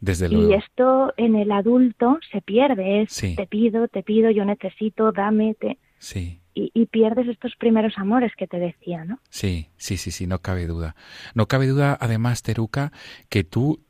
[0.00, 0.54] Desde Y luego.
[0.54, 3.36] esto en el adulto se pierde, es Sí.
[3.36, 5.78] te pido, te pido, yo necesito, dame, te...
[5.98, 6.40] Sí.
[6.60, 9.20] Y, y pierdes estos primeros amores que te decía, ¿no?
[9.30, 10.96] Sí, sí, sí, sí, no cabe duda.
[11.34, 12.90] No cabe duda, además, Teruca,
[13.28, 13.80] que tú,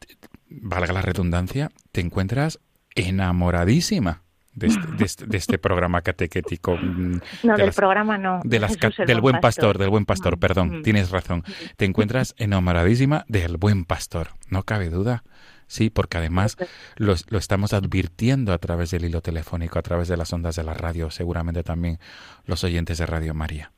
[0.50, 2.58] valga la redundancia, te encuentras
[2.94, 4.22] enamoradísima
[4.54, 6.76] de este, de este, de este programa catequético.
[6.76, 8.40] mm, No, de del las- programa no.
[8.44, 8.76] de las
[9.06, 10.82] del buen pastor, del buen pastor, Mm, perdón, mm.
[10.82, 11.44] tienes razón.
[11.76, 15.22] Te encuentras enamoradísima del buen pastor, no cabe duda.
[15.68, 16.56] Sí, porque además
[16.96, 20.64] lo, lo estamos advirtiendo a través del hilo telefónico, a través de las ondas de
[20.64, 22.00] la radio, seguramente también
[22.46, 23.70] los oyentes de Radio María.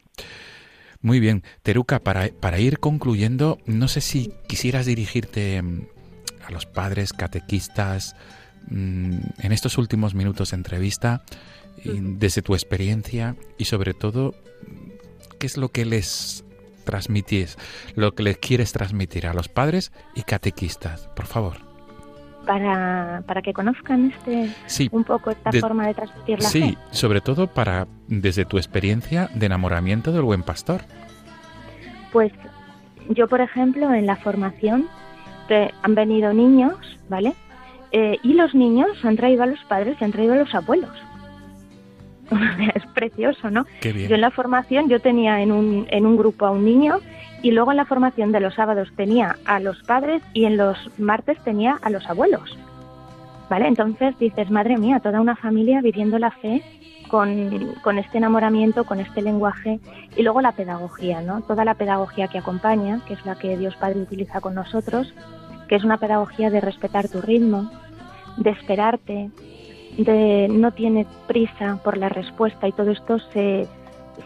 [1.03, 5.87] Muy bien, Teruca, para, para ir concluyendo, no sé si quisieras dirigirte mm,
[6.47, 8.17] a los padres catequistas
[8.69, 11.23] mm, en estos últimos minutos de entrevista,
[11.83, 14.35] desde tu experiencia y sobre todo,
[15.39, 16.45] ¿qué es lo que les
[16.85, 17.57] transmites,
[17.95, 21.09] lo que les quieres transmitir a los padres y catequistas?
[21.17, 21.70] Por favor.
[22.47, 26.61] Para, para que conozcan este Sí, un poco esta de- forma de transmitir la sí,
[26.73, 26.79] fe.
[26.91, 30.81] sobre todo para desde tu experiencia de enamoramiento del buen pastor.
[32.13, 32.33] Pues
[33.11, 34.87] yo, por ejemplo, en la formación
[35.49, 36.75] te- han venido niños,
[37.09, 37.35] ¿vale?
[37.93, 40.91] Eh, y los niños han traído a los padres y han traído a los abuelos.
[42.75, 43.67] Es precioso, ¿no?
[43.81, 44.21] Qué Yo en bien.
[44.21, 47.01] la formación yo tenía en un, en un grupo a un niño
[47.43, 50.77] y luego en la formación de los sábados tenía a los padres y en los
[50.99, 52.57] martes tenía a los abuelos.
[53.49, 53.67] ¿Vale?
[53.67, 56.63] Entonces dices, madre mía, toda una familia viviendo la fe
[57.09, 59.81] con, con este enamoramiento, con este lenguaje
[60.17, 61.41] y luego la pedagogía, ¿no?
[61.41, 65.13] Toda la pedagogía que acompaña, que es la que Dios Padre utiliza con nosotros,
[65.69, 67.69] que es una pedagogía de respetar tu ritmo,
[68.37, 69.31] de esperarte,
[69.99, 73.67] de no tiene prisa por la respuesta y todo esto se,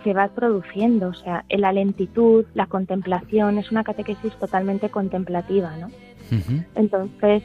[0.03, 5.91] se va produciendo, o sea, la lentitud, la contemplación, es una catequesis totalmente contemplativa, ¿no?
[6.75, 7.43] Entonces,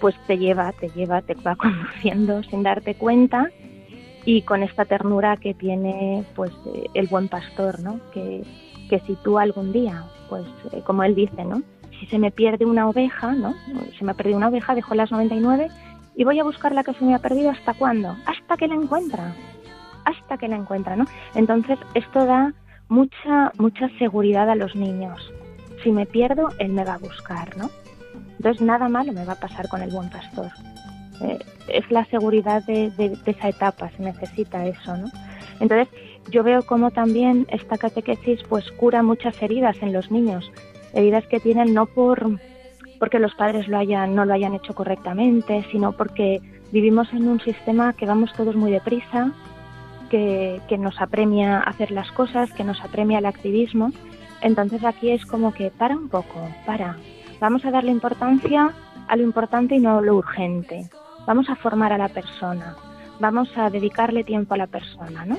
[0.00, 3.50] pues te lleva, te lleva, te va conduciendo sin darte cuenta
[4.24, 8.00] y con esta ternura que tiene pues eh, el buen pastor, ¿no?
[8.12, 8.42] Que,
[8.88, 11.62] que si tú algún día, pues eh, como él dice, ¿no?
[11.98, 13.54] Si se me pierde una oveja, ¿no?
[13.98, 15.68] Se me ha perdido una oveja, dejo las 99
[16.16, 18.16] y voy a buscar la que se me ha perdido hasta cuándo?
[18.26, 19.34] Hasta que la encuentra.
[20.04, 21.04] Hasta que la encuentra, ¿no?
[21.34, 22.52] Entonces, esto da
[22.88, 25.32] mucha mucha seguridad a los niños.
[25.82, 27.70] Si me pierdo, él me va a buscar, ¿no?
[28.36, 30.48] Entonces nada malo me va a pasar con el buen pastor.
[31.22, 35.08] Eh, es la seguridad de, de- de esa etapa, se necesita eso, ¿no?
[35.60, 35.88] Entonces
[36.30, 40.50] yo veo como también esta catequesis pues cura muchas heridas en los niños,
[40.94, 42.38] heridas que tienen no por
[42.98, 46.40] porque los padres lo hayan, no lo hayan hecho correctamente, sino porque
[46.72, 49.32] vivimos en un sistema que vamos todos muy deprisa,
[50.10, 53.92] que, nos apremia hacer las cosas, que nos apremia el activismo.
[54.42, 56.96] Entonces aquí es como que para un poco, para,
[57.40, 58.74] Vamos a darle importancia
[59.08, 60.90] a lo importante y no a lo urgente.
[61.26, 62.76] Vamos a formar a la persona.
[63.18, 65.38] Vamos a dedicarle tiempo a la persona, ¿no?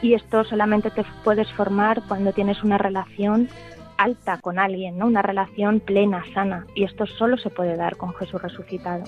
[0.00, 3.48] Y esto solamente te puedes formar cuando tienes una relación
[3.96, 5.06] alta con alguien, ¿no?
[5.06, 6.66] Una relación plena, sana.
[6.76, 9.04] Y esto solo se puede dar con Jesús resucitado.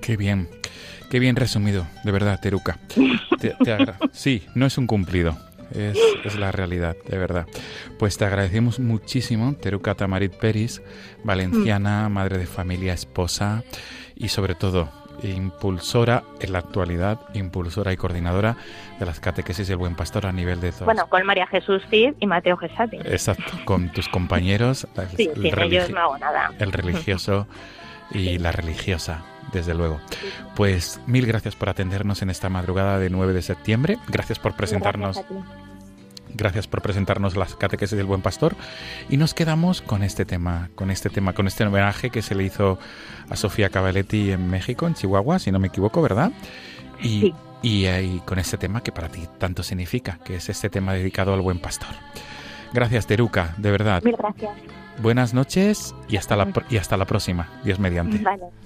[0.00, 0.48] Qué bien,
[1.10, 2.78] qué bien resumido, de verdad, Teruca.
[3.40, 5.36] Te- te agra- sí, no es un cumplido,
[5.72, 7.46] es, es la realidad, de verdad.
[7.98, 10.82] Pues te agradecemos muchísimo, Teruca Tamarit Peris,
[11.24, 13.62] valenciana, madre de familia, esposa
[14.14, 14.90] y sobre todo
[15.22, 18.56] impulsora en la actualidad, impulsora y coordinadora
[18.98, 20.84] de las catequesis del Buen Pastor a nivel de todos.
[20.84, 22.98] Bueno, con María Jesús Cid y Mateo Gesati.
[22.98, 26.52] Exacto, con tus compañeros, Sí, el sin ellos no hago nada.
[26.58, 27.46] el religioso
[28.10, 30.00] y la religiosa, desde luego.
[30.54, 33.98] Pues mil gracias por atendernos en esta madrugada de 9 de septiembre.
[34.08, 35.22] Gracias por presentarnos,
[36.36, 38.56] Gracias por presentarnos las catequesis del Buen Pastor
[39.08, 42.44] y nos quedamos con este tema, con este tema, con este homenaje que se le
[42.44, 42.78] hizo
[43.30, 46.32] a Sofía Cavaletti en México, en Chihuahua, si no me equivoco, ¿verdad?
[47.00, 47.34] Y, Sí.
[47.62, 51.32] y, ahí con este tema que para ti tanto significa, que es este tema dedicado
[51.32, 51.94] al Buen Pastor.
[52.72, 54.02] Gracias, Teruca, de verdad.
[54.02, 54.52] Mil gracias.
[55.00, 58.18] Buenas noches y hasta la, y hasta la próxima, Dios mediante.
[58.18, 58.65] Vale.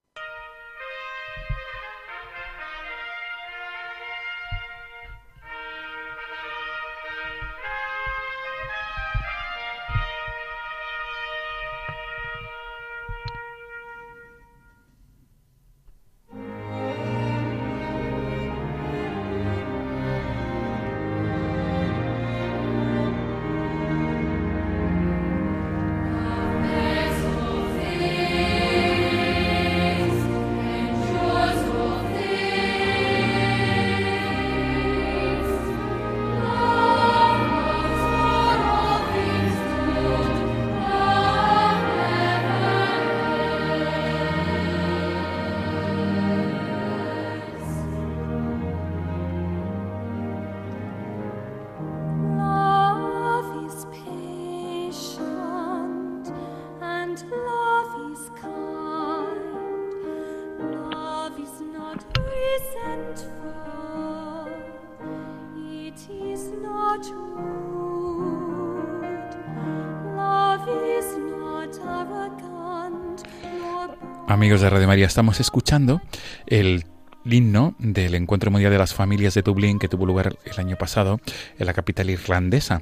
[74.51, 76.01] Amigos de Radio María, estamos escuchando
[76.45, 76.83] el
[77.23, 81.21] himno del Encuentro Mundial de las Familias de Dublín que tuvo lugar el año pasado
[81.57, 82.81] en la capital irlandesa.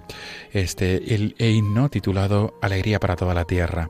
[0.51, 3.89] Este el himno titulado Alegría para toda la tierra.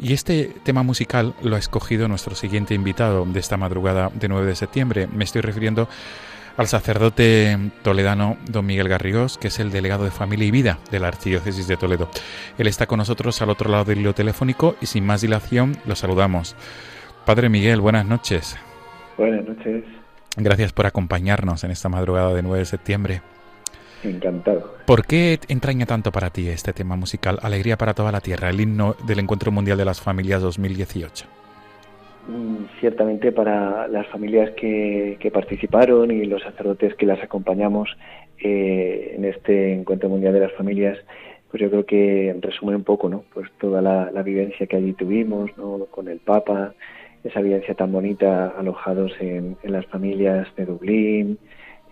[0.00, 4.46] Y este tema musical lo ha escogido nuestro siguiente invitado de esta madrugada de 9
[4.46, 5.06] de septiembre.
[5.08, 5.86] Me estoy refiriendo
[6.56, 10.98] al sacerdote toledano don Miguel Garrigós, que es el delegado de Familia y Vida de
[10.98, 12.08] la Archidiócesis de Toledo.
[12.56, 15.94] Él está con nosotros al otro lado del hilo telefónico y sin más dilación lo
[15.94, 16.56] saludamos.
[17.28, 18.56] Padre Miguel, buenas noches.
[19.18, 19.84] Buenas noches,
[20.38, 23.20] Gracias por acompañarnos en esta madrugada de 9 de septiembre.
[24.02, 24.76] encantado.
[24.86, 28.58] ¿Por qué entraña tanto para ti este tema musical, Alegría para toda la Tierra, el
[28.58, 31.26] himno del Encuentro Mundial de las Familias 2018?
[32.28, 37.90] Mm, Ciertamente para las familias que, que participaron y los sacerdotes que las acompañamos
[38.38, 40.96] eh, en este Encuentro Mundial de las Familias,
[41.50, 43.24] pues yo creo que resumen un poco, ¿no?
[43.34, 45.84] Pues toda la, la vivencia que allí tuvimos, ¿no?
[45.90, 46.72] Con el Papa,
[47.24, 51.38] esa vivencia tan bonita alojados en, en las familias de Dublín,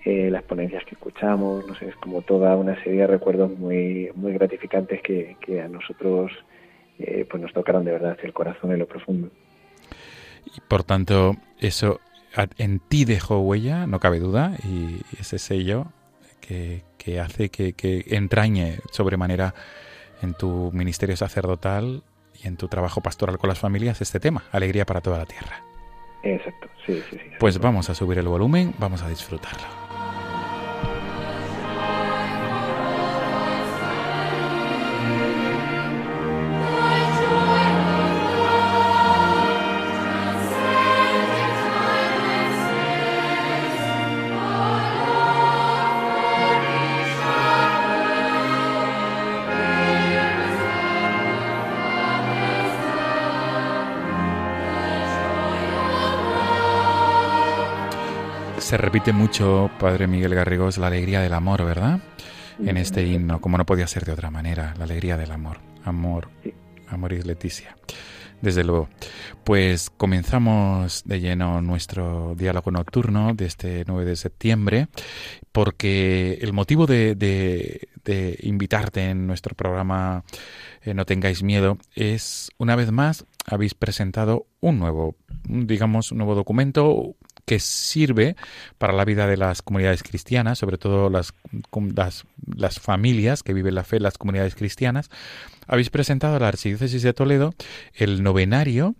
[0.04, 4.10] eh, las ponencias que escuchamos, no sé, es como toda una serie de recuerdos muy,
[4.14, 6.30] muy gratificantes que, que a nosotros
[6.98, 9.30] eh, pues nos tocaron de verdad el corazón en lo profundo.
[10.44, 12.00] Y por tanto, eso
[12.56, 15.86] en ti dejó huella, no cabe duda, y ese sello
[16.40, 19.54] que, que hace que, que entrañe sobremanera
[20.22, 22.02] en tu ministerio sacerdotal
[22.46, 25.62] en tu trabajo pastoral con las familias este tema, Alegría para toda la Tierra.
[26.22, 27.30] Exacto, sí, sí, sí.
[27.38, 29.85] Pues vamos a subir el volumen, vamos a disfrutarlo.
[58.76, 61.98] Se repite mucho, Padre Miguel Garrigos, la alegría del amor, ¿verdad?
[62.58, 65.60] En este himno, como no podía ser de otra manera, la alegría del amor.
[65.82, 66.28] Amor,
[66.86, 67.74] amor y Leticia.
[68.42, 68.90] Desde luego.
[69.44, 74.88] Pues comenzamos de lleno nuestro diálogo nocturno de este 9 de septiembre,
[75.52, 80.22] porque el motivo de, de, invitarte en nuestro programa
[80.82, 86.34] eh, No tengáis miedo es, una vez más, habéis presentado un nuevo, digamos, un nuevo
[86.34, 87.16] documento,
[87.46, 88.36] que sirve
[88.76, 91.32] para la vida de las comunidades cristianas, sobre todo las,
[92.56, 95.10] las, familias que viven la fe las comunidades cristianas,
[95.66, 97.54] habéis presentado a la Archidiócesis de Toledo
[97.94, 98.94] el novenario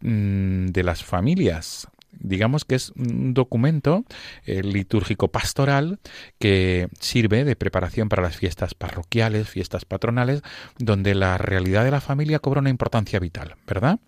[0.00, 1.88] mm, de las familias.
[2.12, 4.04] Digamos que es un documento
[4.44, 6.00] eh, litúrgico pastoral
[6.38, 10.42] que sirve de preparación para las fiestas parroquiales, fiestas patronales,
[10.78, 14.00] donde la realidad de la familia cobra una importancia vital, ¿verdad?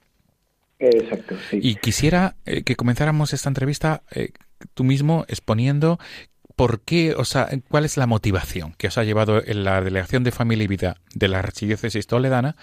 [0.87, 1.37] Exacto.
[1.53, 4.31] Y quisiera eh, que comenzáramos esta entrevista eh,
[4.75, 5.99] tú mismo exponiendo
[6.57, 10.23] por qué, o sea, cuál es la motivación que os ha llevado en la Delegación
[10.23, 12.57] de Familia y Vida de la Archidiócesis Toledana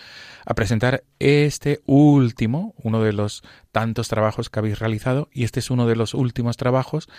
[0.45, 5.71] a presentar este último, uno de los tantos trabajos que habéis realizado, y este es
[5.71, 7.09] uno de los últimos trabajos,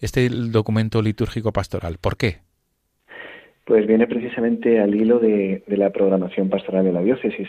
[0.00, 1.98] este documento litúrgico pastoral.
[1.98, 2.42] ¿Por qué?
[3.68, 7.48] Pues viene precisamente al hilo de, la programación pastoral de la diócesis.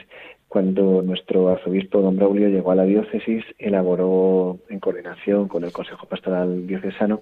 [0.50, 6.08] Cuando nuestro arzobispo don Braulio llegó a la diócesis, elaboró en coordinación con el Consejo
[6.08, 7.22] Pastoral Diocesano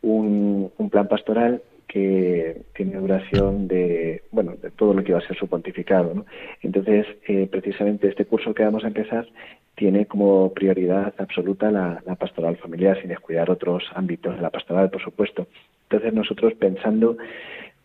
[0.00, 5.36] un, plan pastoral que tiene duración de, bueno, de todo lo que va a ser
[5.36, 6.24] su pontificado.
[6.62, 9.26] Entonces, eh, precisamente este curso que vamos a empezar
[9.74, 14.88] tiene como prioridad absoluta la, la, pastoral familiar, sin descuidar otros ámbitos de la pastoral,
[14.88, 15.48] por supuesto.
[15.90, 17.18] Entonces, nosotros pensando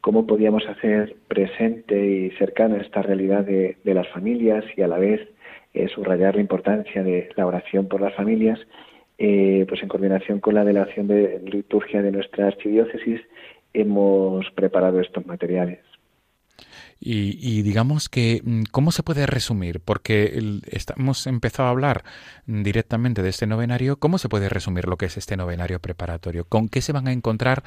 [0.07, 5.19] cómo podíamos hacer presente y cercana esta realidad de, las familias y a la vez
[5.73, 8.57] eh, subrayar la importancia de la oración por las familias,
[9.17, 13.19] eh, pues en coordinación con la delegación de liturgia de nuestra archidiócesis
[13.73, 15.79] hemos preparado estos materiales.
[16.99, 19.79] Y, digamos que, mm, ¿cómo se puede resumir?
[19.79, 20.39] Porque
[20.95, 22.03] hemos empezado a hablar
[22.45, 23.97] directamente de este novenario.
[23.97, 26.45] ¿Cómo se puede resumir lo que es este novenario preparatorio?
[26.45, 27.63] ¿Con qué se van a encontrar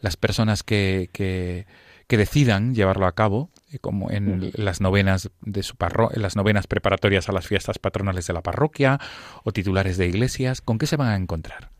[0.00, 1.66] las personas que, que,
[2.08, 6.66] decidan llevarlo a cabo, eh, como en las novenas de su parro en las novenas
[6.66, 8.98] preparatorias a las fiestas patronales de la parroquia
[9.44, 10.60] o titulares de iglesias?
[10.60, 11.70] ¿Con qué se van a encontrar?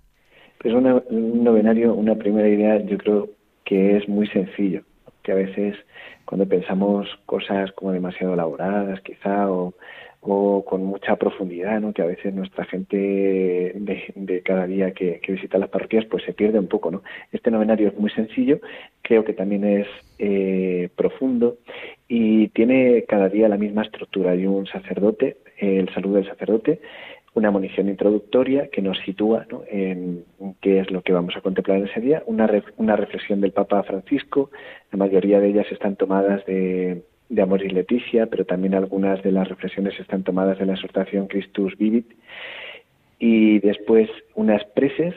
[0.62, 3.28] Pues un novenario, una primera idea, yo creo
[3.66, 4.84] que es muy sencillo,
[5.22, 5.76] que a veces
[6.24, 9.74] cuando pensamos cosas como demasiado elaboradas quizá o,
[10.64, 11.92] con mucha profundidad, ¿no?
[11.92, 16.60] que a veces nuestra gente de, cada día que, visita las parroquias pues se pierde
[16.60, 16.92] un poco.
[16.92, 17.02] ¿no?
[17.32, 18.60] Este novenario es muy sencillo,
[19.02, 19.88] creo que también es
[20.20, 21.58] eh, profundo
[22.06, 24.30] y tiene cada día la misma estructura.
[24.30, 26.80] Hay un sacerdote, el saludo del sacerdote,
[27.34, 30.24] una munición introductoria que nos sitúa en
[30.60, 33.82] qué es lo que vamos a contemplar en ese día, una, una reflexión del Papa
[33.84, 34.50] Francisco,
[34.90, 37.02] la mayoría de ellas están tomadas de,
[37.40, 41.78] Amor y Leticia, pero también algunas de las reflexiones están tomadas de la exhortación Christus
[41.78, 42.06] Vivit,
[43.18, 45.14] y después unas preces,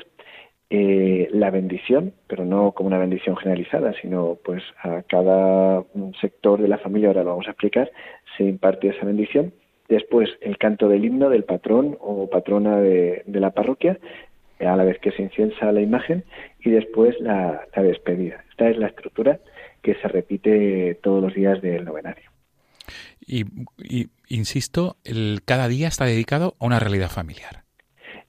[0.70, 5.84] eh, la bendición, pero no como una bendición generalizada, sino pues a cada
[6.22, 7.92] sector de la familia, ahora lo vamos a explicar,
[8.38, 9.54] se imparte esa bendición,
[9.88, 13.98] después el canto del himno del patrón o patrona de, la parroquia,
[14.60, 16.24] a la vez que se inciensa la imagen,
[16.64, 18.44] y después la, despedida.
[18.50, 19.40] Esta es la estructura
[19.82, 22.32] que se repite todos los días del novenario.
[23.28, 23.46] Y,
[24.30, 27.64] insisto, el, cada día está dedicado a una realidad familiar.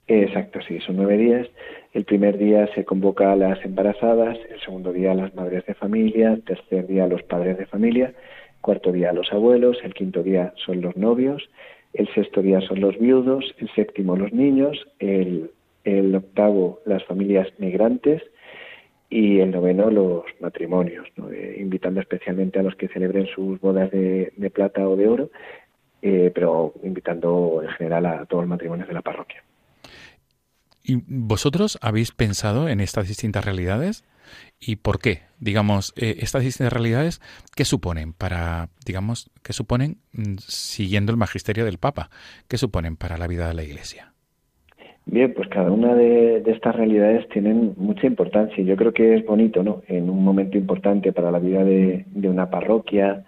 [0.07, 1.47] Exacto, sí, son nueve días.
[1.93, 5.73] El primer día se convoca a las embarazadas, el segundo día a las madres de
[5.73, 8.13] familia, el tercer día a los padres de familia,
[8.67, 11.41] cuarto día los abuelos, el quinto día son los novios,
[11.93, 15.51] el sexto día son los viudos, el séptimo los niños, el,
[16.13, 18.21] octavo las familias migrantes
[19.09, 24.51] y el noveno los matrimonios, eh, invitando especialmente a los que celebren sus bodas de,
[24.53, 25.29] plata o de oro,
[26.01, 29.41] eh, pero invitando en general a todos los matrimonios de la parroquia.
[30.83, 34.03] ¿Y vosotros habéis pensado en estas distintas realidades?
[34.59, 35.21] ¿Y por qué?
[35.39, 37.21] Digamos, eh, estas distintas realidades,
[37.55, 42.09] ¿qué suponen para, digamos, qué suponen, mm, siguiendo el magisterio del Papa,
[42.47, 44.13] qué suponen para la vida de la Iglesia?
[45.09, 48.61] Bien, pues cada una de, estas realidades tienen mucha importancia.
[48.61, 49.81] Yo creo que es bonito, ¿no?
[49.87, 53.23] En un momento importante para la vida de, una parroquia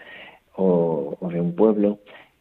[0.56, 2.00] o, de un pueblo,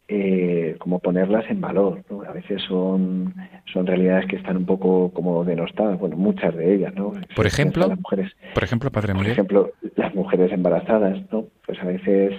[0.08, 2.02] eh, como ponerlas en valor.
[2.26, 3.34] A veces son,
[3.72, 7.12] son realidades que están un poco como denostadas, bueno, muchas de ellas, ¿no?
[7.36, 11.46] Por ejemplo, las mujeres, por ejemplo, Padre Por ejemplo, las mujeres embarazadas, ¿no?
[11.66, 12.34] Pues a veces,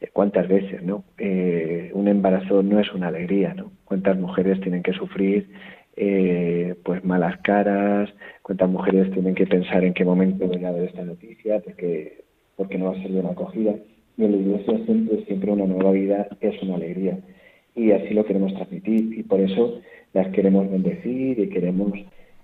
[0.00, 1.04] eh, ¿cuántas veces, no?
[1.16, 3.72] Eh, un embarazo no es una alegría, ¿no?
[3.86, 5.48] ¿Cuántas mujeres tienen que sufrir
[5.96, 8.10] eh, pues malas caras,
[8.42, 12.24] cuántas mujeres tienen que pensar en qué momento voy a ver esta noticia, porque,
[12.56, 13.72] porque no va a ser una acogida.
[14.16, 17.18] Y en la iglesia siempre, siempre una nueva vida es una alegría.
[17.74, 19.80] Y así lo queremos transmitir y por eso
[20.14, 21.92] las queremos bendecir y queremos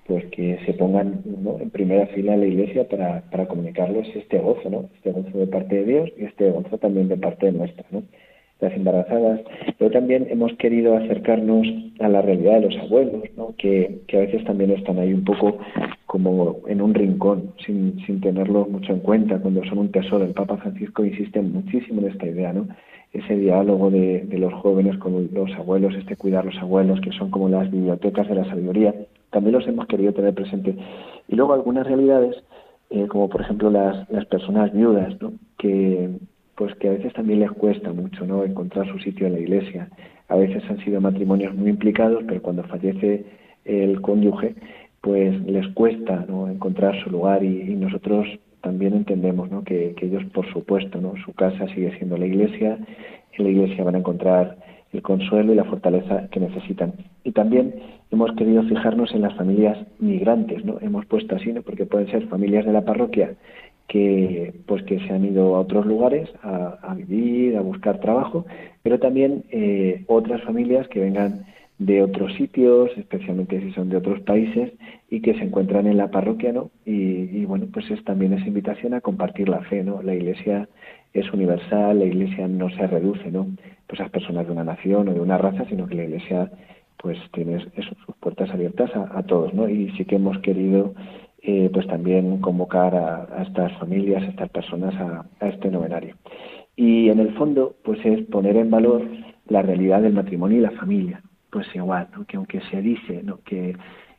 [0.06, 1.22] pues que se pongan
[1.60, 4.90] en primera fila en la iglesia para, para comunicarles este gozo, ¿no?
[4.96, 8.02] Este gozo de parte de Dios y este gozo también de parte nuestra, ¿no?
[8.62, 9.40] Las embarazadas,
[9.76, 11.66] pero también hemos querido acercarnos
[11.98, 13.54] a la realidad de los abuelos, ¿no?
[13.58, 15.58] que, que a veces también están ahí un poco
[16.06, 20.24] como en un rincón, sin, sin tenerlo mucho en cuenta, cuando son un tesoro.
[20.24, 22.68] El Papa Francisco insiste muchísimo en esta idea, ¿no?
[23.12, 27.30] ese diálogo de, de, los jóvenes con los abuelos, este cuidar los abuelos, que son
[27.30, 28.94] como las bibliotecas de la sabiduría,
[29.30, 30.76] también los hemos querido tener presente.
[31.28, 32.36] Y luego algunas realidades,
[32.90, 35.32] eh, como por ejemplo las, las personas viudas, ¿no?
[35.58, 36.10] que
[36.56, 39.88] pues que a veces también les cuesta mucho no encontrar su sitio en la iglesia.
[40.28, 43.24] A veces han sido matrimonios muy implicados, pero cuando fallece
[43.64, 44.54] el cónyuge,
[45.00, 46.48] pues les cuesta ¿no?
[46.48, 48.26] encontrar su lugar y, nosotros
[48.60, 49.64] también entendemos ¿no?
[49.64, 51.14] que, que, ellos, por supuesto, ¿no?
[51.24, 52.78] su casa sigue siendo la iglesia,
[53.32, 54.56] en la iglesia van a encontrar
[54.92, 56.92] el consuelo y la fortaleza que necesitan.
[57.24, 57.74] Y también
[58.10, 60.78] hemos querido fijarnos en las familias migrantes, ¿no?
[60.80, 61.62] Hemos puesto así, ¿no?
[61.62, 63.34] Porque pueden ser familias de la parroquia
[63.92, 68.46] que pues que se han ido a otros lugares a, vivir, a buscar trabajo,
[68.82, 71.44] pero también eh, otras familias que vengan
[71.78, 74.72] de otros sitios, especialmente si son de otros países,
[75.10, 76.70] y que se encuentran en la parroquia, ¿no?
[76.86, 80.00] Y, bueno, pues es también esa invitación a compartir la fe, ¿no?
[80.02, 80.70] La Iglesia
[81.12, 83.46] es universal, la Iglesia no se reduce, ¿no?
[83.88, 86.50] Pues a personas de una nación o de una raza, sino que la Iglesia
[86.96, 89.68] pues tiene sus puertas abiertas a, todos, ¿no?
[89.68, 90.94] Y sí que hemos querido
[91.42, 96.16] eh, pues también convocar a, estas familias, a estas personas a, a, este novenario.
[96.76, 99.02] Y en el fondo, pues es poner en valor
[99.48, 101.20] la realidad del matrimonio y la familia.
[101.50, 102.24] Pues igual, ¿no?
[102.24, 103.40] que aunque se dice ¿no?
[103.44, 103.76] que,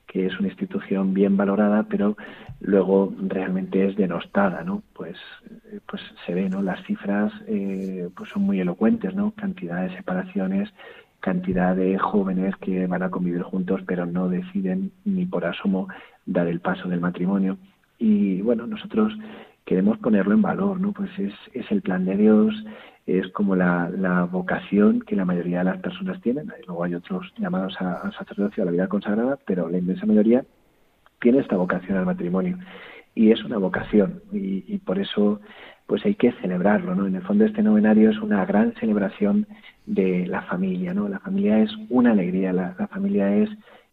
[0.08, 2.16] que es una institución bien valorada, pero
[2.60, 4.84] luego realmente es denostada, ¿no?
[4.94, 5.18] Pues,
[5.50, 6.62] eh, pues se ve, ¿no?
[6.62, 9.32] Las cifras eh, pues son muy elocuentes, ¿no?
[9.32, 10.70] Cantidad de separaciones,
[11.24, 15.88] cantidad de jóvenes que van a convivir juntos pero no deciden ni por asomo
[16.26, 17.58] dar el paso del matrimonio.
[17.98, 19.14] Y bueno, nosotros
[19.64, 20.92] queremos ponerlo en valor, ¿no?
[20.92, 22.54] Pues es, es el plan de Dios,
[23.08, 26.52] es como la, la, vocación que la mayoría de las personas tienen.
[26.68, 30.44] Luego hay otros llamados a, sacerdocio, a la vida consagrada, pero la inmensa mayoría
[31.22, 32.58] tiene esta vocación al matrimonio.
[33.16, 35.40] Y es una vocación, y por eso
[35.88, 37.08] pues hay que celebrarlo, ¿no?
[37.08, 39.48] En el fondo este novenario es una gran celebración
[39.86, 41.10] de la familia, ¿no?
[41.10, 43.50] La familia es una alegría, la, familia es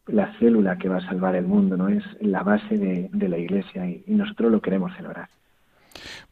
[0.06, 1.88] la célula que va a salvar el mundo, ¿no?
[1.88, 5.28] Es la base de, la Iglesia y, nosotros lo queremos celebrar.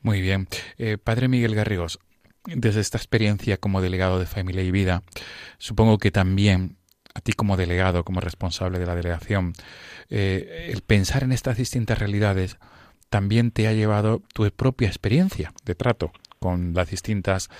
[0.02, 0.46] Muy bien.
[0.78, 1.98] Eh, Padre Miguel Garrigos,
[2.44, 5.02] desde esta experiencia como delegado de Familia y Vida,
[5.58, 6.76] supongo que también
[7.14, 9.52] a ti como delegado, como responsable de la delegación,
[10.08, 12.58] eh, el pensar en estas distintas realidades
[13.08, 17.50] también te ha llevado tu propia experiencia de trato con las distintas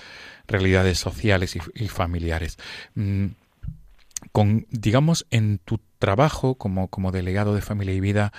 [0.47, 2.57] realidades sociales y, familiares.
[2.95, 3.27] Mm,
[4.69, 8.31] digamos, en tu trabajo como, como delegado de familia y vida,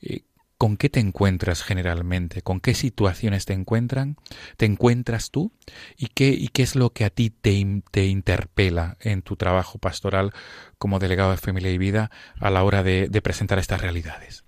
[0.00, 0.22] eh,
[0.56, 2.42] ¿con qué te encuentras generalmente?
[2.42, 4.16] ¿Con qué situaciones te encuentran?
[4.56, 5.52] ¿Te encuentras tú?
[5.96, 9.78] ¿Y qué, y qué es lo que a ti te, te interpela en tu trabajo
[9.78, 10.32] pastoral
[10.78, 14.47] como delegado de familia y vida a la hora de presentar estas realidades?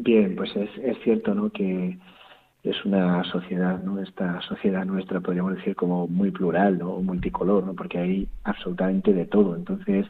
[0.00, 1.50] Bien, pues es, es cierto, ¿no?
[1.50, 1.98] Que
[2.62, 4.00] es una sociedad, ¿no?
[4.00, 6.92] Esta sociedad nuestra podríamos decir como muy plural, ¿no?
[6.92, 7.74] O multicolor, ¿no?
[7.74, 9.56] Porque hay absolutamente de todo.
[9.56, 10.06] Entonces,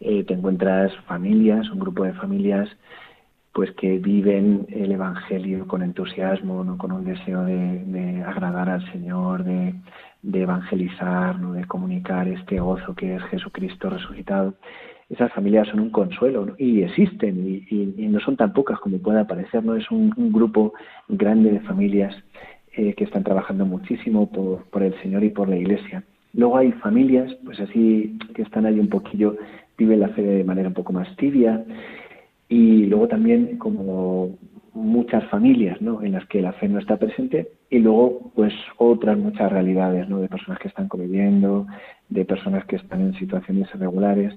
[0.00, 2.70] eh, te encuentras familias, un grupo de familias,
[3.52, 6.78] pues que viven el Evangelio con entusiasmo, ¿no?
[6.78, 9.74] Con un deseo de, agradar al Señor, de,
[10.32, 11.52] evangelizar, ¿no?
[11.52, 14.54] De comunicar este gozo que es Jesucristo resucitado
[15.10, 19.64] esas familias son un consuelo y existen y, no son tan pocas como pueda parecer,
[19.64, 20.74] no es un, grupo
[21.08, 22.14] grande de familias
[22.72, 26.04] eh, que están trabajando muchísimo por, por el Señor y por la Iglesia.
[26.34, 29.36] Luego hay familias, pues así, que están ahí un poquillo,
[29.78, 31.64] viven la fe de manera un poco más tibia
[32.48, 34.36] y luego también como
[34.74, 36.02] muchas familias ¿no?
[36.02, 40.20] en las que la fe no está presente y luego pues otras muchas realidades ¿no?
[40.20, 41.66] de personas que están conviviendo,
[42.08, 44.34] de personas que están en situaciones irregulares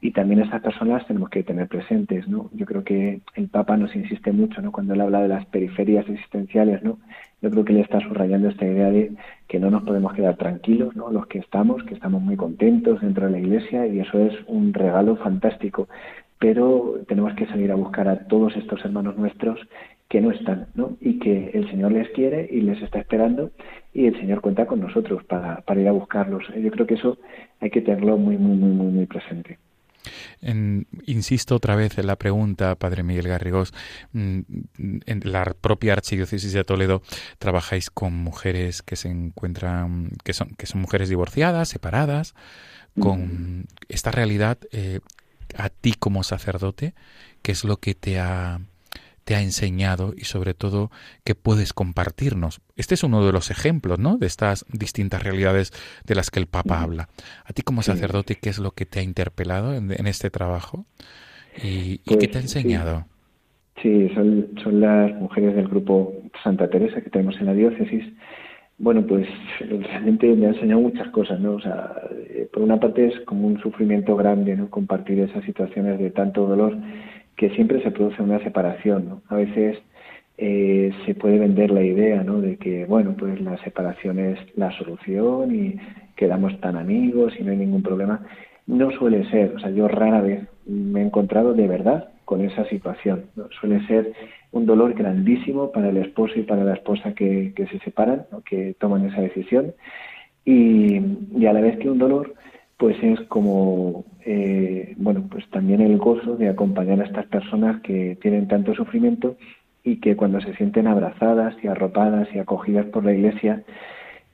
[0.00, 2.50] y también estas personas tenemos que tener presentes, ¿no?
[2.52, 4.70] Yo creo que el Papa nos insiste mucho, ¿no?
[4.70, 6.98] Cuando él habla de las periferias existenciales, ¿no?
[7.40, 9.12] Yo creo que él está subrayando esta idea de
[9.48, 11.10] que no nos podemos quedar tranquilos, ¿no?
[11.10, 14.74] Los que estamos, que estamos muy contentos dentro de la Iglesia y eso es un
[14.74, 15.88] regalo fantástico,
[16.38, 19.58] pero tenemos que salir a buscar a todos estos hermanos nuestros
[20.08, 20.96] que no están, ¿no?
[21.00, 23.50] Y que el Señor les quiere y les está esperando
[23.92, 26.44] y el Señor cuenta con nosotros para, para ir a buscarlos.
[26.54, 27.18] Yo creo que eso
[27.60, 29.58] hay que tenerlo muy, muy, muy, muy, muy presente.
[31.06, 33.72] insisto otra vez en la pregunta, Padre Miguel Garrigós.
[34.12, 34.40] Mm,
[35.06, 37.02] en la propia Archidiócesis de Toledo
[37.38, 42.34] trabajáis con mujeres que se encuentran, que son, que son mujeres divorciadas, separadas,
[43.00, 44.58] con esta realidad.
[44.72, 45.00] Eh,
[45.56, 46.94] a ti como sacerdote,
[47.42, 48.60] ¿qué es lo que te ha
[49.26, 50.92] te ha enseñado y sobre todo
[51.24, 52.60] qué puedes compartirnos.
[52.76, 54.18] Este es uno de los ejemplos, ¿no?
[54.18, 55.72] De estas distintas realidades
[56.06, 57.08] de las que el Papa habla.
[57.44, 60.86] A ti como sacerdote, ¿qué es lo que te ha interpelado en, este trabajo?
[61.60, 63.06] ¿Y, qué te ha pues, enseñado?
[63.82, 68.04] Sí, son, son las mujeres del grupo Santa Teresa que tenemos en la diócesis.
[68.78, 69.26] Bueno, pues
[69.90, 71.54] realmente me ha enseñado muchas cosas, ¿no?
[71.54, 71.92] O sea,
[72.28, 74.68] eh, por una parte es como un sufrimiento grande, ¿no?
[74.68, 76.76] Compartir esas situaciones de tanto dolor
[77.36, 79.08] que siempre se produce una separación.
[79.08, 79.22] ¿no?
[79.28, 79.78] A veces
[80.38, 82.40] eh, se puede vender la idea ¿no?
[82.40, 85.76] de que, bueno, pues la separación es la solución y
[86.16, 88.26] quedamos tan amigos y no hay ningún problema.
[88.66, 92.64] No suele ser, o sea, yo rara vez me he encontrado de verdad con esa
[92.64, 93.26] situación.
[93.36, 93.48] ¿no?
[93.60, 94.12] Suele ser
[94.52, 98.42] un dolor grandísimo para el esposo y para la esposa que, se separan, ¿no?
[98.42, 99.74] que toman esa decisión,
[100.44, 101.00] y,
[101.36, 102.34] y a la vez que un dolor
[102.76, 108.18] pues es como, eh, bueno, pues también el gozo de acompañar a estas personas que
[108.20, 109.36] tienen tanto sufrimiento
[109.82, 113.62] y que cuando se sienten abrazadas y arropadas y acogidas por la Iglesia,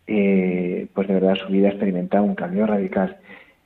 [0.07, 3.19] eh, pues de verdad su vida experimenta un cambio radical.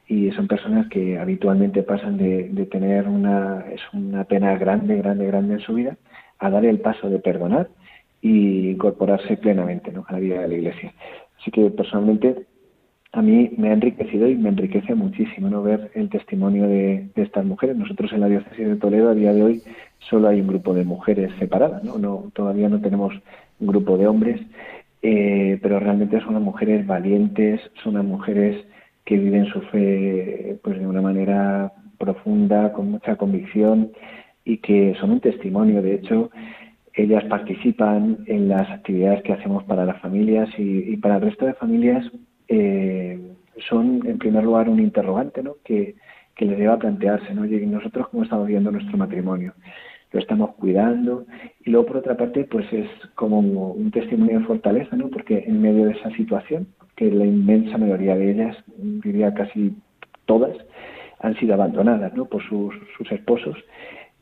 [0.09, 5.27] Y son personas que habitualmente pasan de, de tener una, es una pena grande, grande,
[5.27, 5.97] grande en su vida,
[6.39, 7.69] a dar el paso de perdonar
[8.21, 10.93] y incorporarse plenamente a la vida de la Iglesia.
[11.41, 12.47] Así que personalmente
[13.13, 17.45] a mí me ha enriquecido y me enriquece muchísimo no ver el testimonio de, estas
[17.45, 17.77] mujeres.
[17.77, 19.63] Nosotros en la diócesis de Toledo a día de hoy
[20.11, 23.15] solo hay un grupo de mujeres separadas, no, no todavía no tenemos
[23.59, 24.41] un grupo de hombres,
[25.03, 28.65] eh, pero realmente son unas mujeres valientes, son unas mujeres
[29.05, 33.93] que viven su fe pues de una manera profunda, con mucha convicción
[34.47, 35.83] y que son un testimonio.
[35.83, 36.31] De hecho,
[36.95, 41.55] ellas participan en las actividades que hacemos para las familias y, para el resto de
[41.55, 42.11] familias
[42.49, 43.21] eh,
[43.69, 45.57] son, en primer lugar, un interrogante ¿no?
[45.65, 45.97] que,
[46.37, 47.45] que les lleva plantearse, ¿no?
[47.45, 49.53] Y nosotros cómo estamos viendo nuestro matrimonio,
[50.13, 51.27] lo estamos cuidando
[51.65, 55.09] y luego por otra parte pues es como un testimonio de fortaleza, ¿no?
[55.09, 59.75] Porque en medio de esa situación, que la inmensa mayoría de ellas, diría casi
[60.27, 60.57] todas,
[61.21, 62.27] han sido abandonadas, ¿no?
[62.27, 63.57] Por sus, sus esposos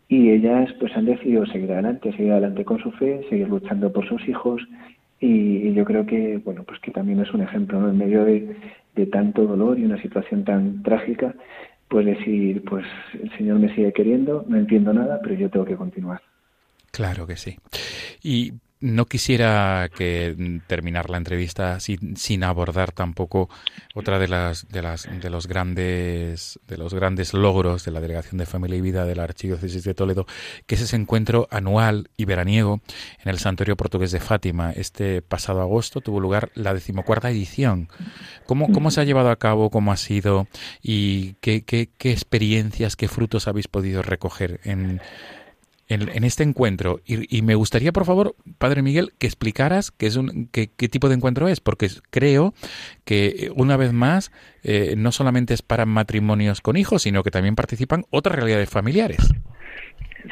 [0.09, 4.07] y ellas pues han decidido seguir adelante, seguir adelante con su fe, seguir luchando por
[4.09, 4.63] sus hijos,
[5.21, 7.89] y, yo creo que bueno pues que también es un ejemplo ¿no?
[7.89, 8.57] en medio de,
[8.95, 11.35] de, tanto dolor y una situación tan trágica
[11.89, 12.87] pues decir pues
[13.21, 16.21] el señor me sigue queriendo no entiendo nada pero yo tengo que continuar
[16.91, 17.57] claro que sí
[18.23, 23.49] y no quisiera que terminar la entrevista sin, sin, abordar tampoco
[23.95, 28.39] otra de las de las de los grandes de los grandes logros de la Delegación
[28.39, 30.27] de Familia y Vida de la Archidiócesis de Toledo,
[30.67, 32.81] que es ese encuentro anual y veraniego
[33.23, 34.73] en el Santuario Portugués de Fátima.
[34.73, 37.89] Este pasado agosto tuvo lugar la decimocuarta edición.
[38.47, 39.71] ¿Cómo, cómo se ha llevado a cabo?
[39.71, 40.47] ¿Cómo ha sido?
[40.83, 45.01] ¿Y qué, qué, qué experiencias, qué frutos habéis podido recoger en
[45.89, 47.01] en, este encuentro.
[47.07, 51.15] Y, me gustaría, por favor, Padre Miguel, que explicaras qué, es un, qué, tipo de
[51.15, 52.55] encuentro es, porque creo
[53.05, 54.33] que, una vez más,
[54.63, 59.35] eh, no solamente es para matrimonios con hijos, sino que también participan otras realidades familiares.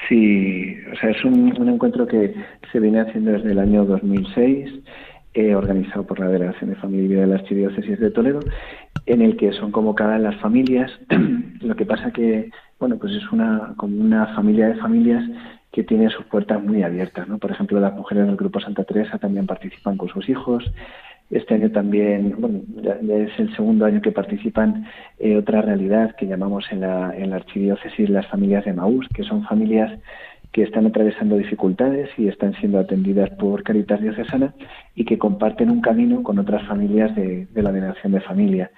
[0.09, 2.35] Sí, o sea, es un, encuentro que
[2.71, 4.71] se viene haciendo desde el año 2006,
[5.35, 8.41] eh, organizado por la Delegación de Familia de la Archidiócesis de Toledo,
[9.07, 10.91] en el que son convocadas las familias.
[11.61, 12.51] Lo que pasa que
[12.83, 15.23] bueno, pues es una, como una familia de familias
[15.71, 17.39] que tiene sus puertas muy abiertas, ¿no?
[17.39, 20.65] Por ejemplo, las mujeres del Grupo Santa Teresa también participan con sus hijos.
[21.31, 24.85] Este año también, bueno, ya, es el segundo año que participan
[25.21, 29.23] eh, otra realidad que llamamos en la, en la archidiócesis las familias de Maús, que
[29.23, 29.97] son familias
[30.51, 34.55] que están atravesando dificultades y están siendo atendidas por Caritas Diocesana
[34.97, 38.73] y que comparten un camino con otras familias de, de la delegación de familia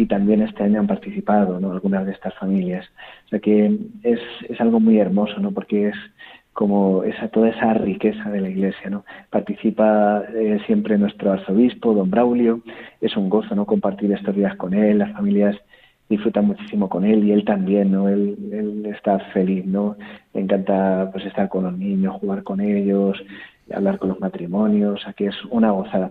[0.00, 1.72] y también este año han participado ¿no?
[1.72, 2.86] algunas de estas familias.
[3.26, 3.66] O sea que
[4.02, 5.52] es, es algo muy hermoso, ¿no?
[5.52, 5.96] porque es
[6.54, 8.88] como esa, toda esa riqueza de la Iglesia.
[8.88, 9.04] ¿no?
[9.28, 12.62] Participa eh, siempre nuestro arzobispo, don Braulio,
[13.02, 15.54] es un gozo no compartir estos días con él, las familias
[16.08, 18.08] disfrutan muchísimo con él y él también, ¿no?
[18.08, 19.96] Él, él está feliz, ¿no?
[20.34, 23.16] Le encanta pues estar con los niños, jugar con ellos,
[23.72, 26.10] hablar con los matrimonios, aquí es una gozada.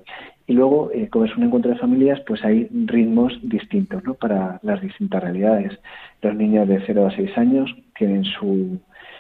[0.50, 4.16] Y luego, eh, como es un encuentro de familias, pues hay ritmos distintos ¿no?
[4.16, 5.78] para las distintas realidades.
[6.24, 8.80] Los niños de 0 a 6 años tienen su,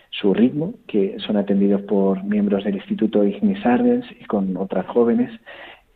[0.09, 5.30] su ritmo, que son atendidos por miembros del Instituto Ignis Ardens y con otras jóvenes.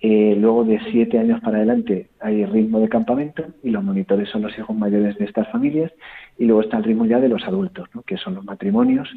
[0.01, 4.43] Eh, luego de siete años para adelante hay ritmo de campamento y los monitores son
[4.43, 5.91] los hijos mayores de estas familias
[6.37, 8.03] y luego está el ritmo ya de los adultos, ¿no?
[8.03, 9.09] que son los matrimonios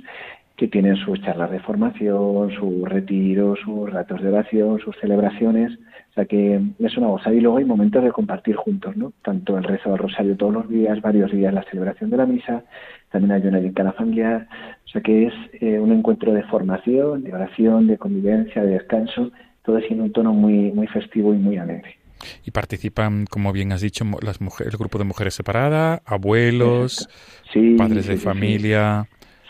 [0.56, 5.78] que tienen sus charlas de formación, sus retiros, sus ratos de oración, sus celebraciones.
[6.16, 7.36] O sea que es una gozada.
[7.36, 9.12] Y luego hay momentos de compartir juntos, ¿no?
[9.22, 12.64] Tanto el rezo del rosario todos los días, varios días la celebración de la misa,
[13.10, 14.48] también hay una cada familiar.
[14.86, 19.30] O sea que es eh, un encuentro de formación, de oración, de convivencia, de descanso,
[19.62, 21.98] todo es en un tono muy, muy festivo y muy alegre.
[22.46, 27.10] Y participan, como bien has dicho, las mujeres, el grupo de mujeres separada, abuelos,
[27.76, 29.06] padres de familia.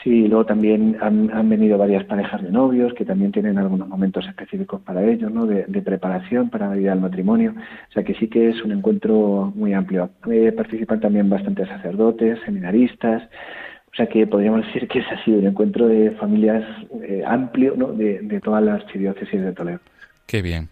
[0.07, 4.81] Sí, luego también han, venido varias parejas de novios que también tienen algunos momentos específicos
[4.83, 5.47] para ellos, ¿no?
[5.47, 7.57] De, preparación para la vida del matrimonio.
[7.91, 10.11] O sea que sí que es un encuentro muy amplio.
[10.31, 13.25] Eh, participan también bastantes sacerdotes, seminaristas.
[13.93, 16.63] O sea que podríamos decir que ese ha sido un encuentro de familias
[17.03, 17.89] eh, amplio, ¿no?
[17.89, 19.81] De, de todas las archidiócesis de Toledo.
[20.27, 20.69] Qué bien.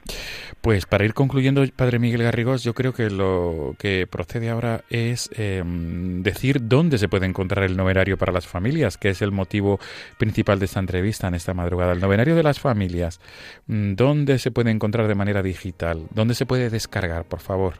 [0.61, 5.31] Pues para ir concluyendo, Padre Miguel Garrigós, yo creo que lo que procede ahora es
[5.37, 9.79] em, decir dónde se puede encontrar el noverario para las familias, que es el motivo
[10.19, 11.93] principal de esta entrevista en esta madrugada.
[11.93, 13.21] El noverario de las familias,
[13.69, 16.07] mm, ¿dónde se puede encontrar de manera digital?
[16.13, 17.75] ¿Dónde se puede descargar, por favor?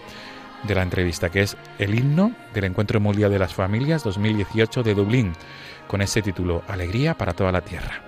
[0.65, 4.95] de la entrevista, que es el himno del Encuentro Mundial de las Familias 2018 de
[4.95, 5.33] Dublín,
[5.87, 8.01] con ese título, Alegría para toda la tierra.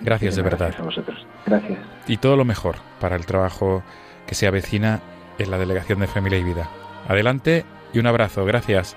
[0.00, 0.58] Gracias de verdad.
[0.66, 1.26] Gracias a vosotros.
[1.46, 1.78] Gracias.
[2.06, 3.82] Y todo lo mejor para el trabajo
[4.26, 5.00] que se avecina
[5.38, 6.68] en la Delegación de Familia y Vida.
[7.08, 8.44] Adelante y un abrazo.
[8.44, 8.96] Gracias.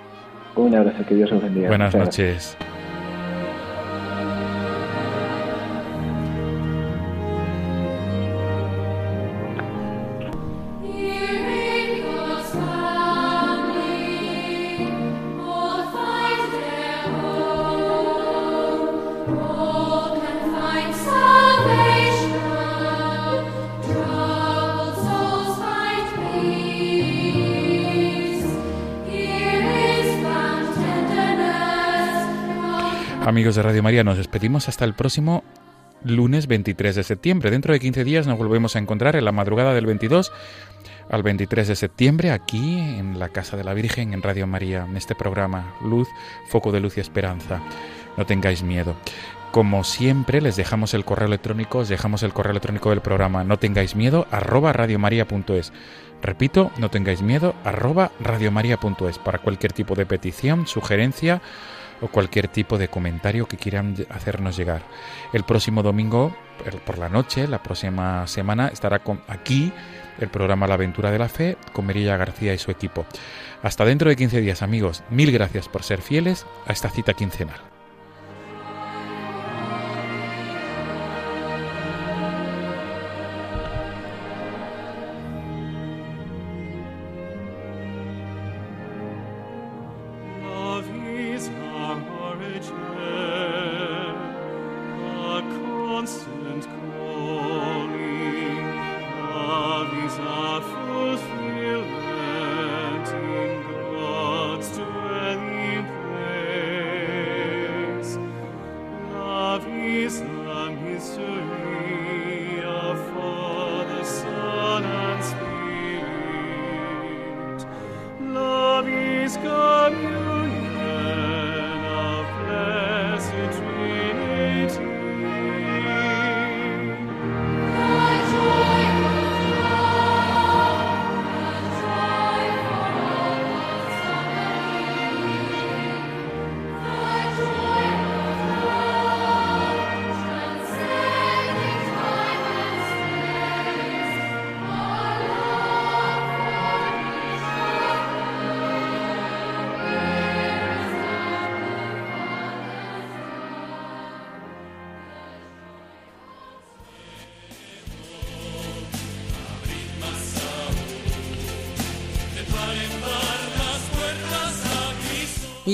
[0.55, 1.67] Un abrazo, que Dios os bendiga.
[1.67, 2.57] Buenas noches.
[33.55, 35.41] De Radio María, nos despedimos hasta el próximo
[36.03, 37.51] lunes 23 de septiembre.
[37.51, 40.33] Dentro de 15 días nos volvemos a encontrar en la madrugada del 22
[41.09, 44.97] al 23 de septiembre aquí en la Casa de la Virgen en Radio María, en
[44.97, 46.09] este programa Luz,
[46.49, 47.61] Foco de Luz y Esperanza.
[48.17, 48.97] No tengáis miedo.
[49.51, 53.57] Como siempre, les dejamos el correo electrónico, os dejamos el correo electrónico del programa no
[53.57, 55.71] tengáis miedo, arroba radiomaria.es.
[56.21, 61.41] Repito, no tengáis miedo, arroba radiomaria.es para cualquier tipo de petición, sugerencia
[62.01, 64.83] o cualquier tipo de comentario que quieran hacernos llegar.
[65.33, 66.35] El próximo domingo
[66.85, 69.71] por la noche, la próxima semana, estará aquí
[70.19, 73.05] el programa La Aventura de la Fe con Merilla García y su equipo.
[73.61, 75.03] Hasta dentro de 15 días, amigos.
[75.09, 77.74] Mil gracias por ser fieles a esta cita quincenal.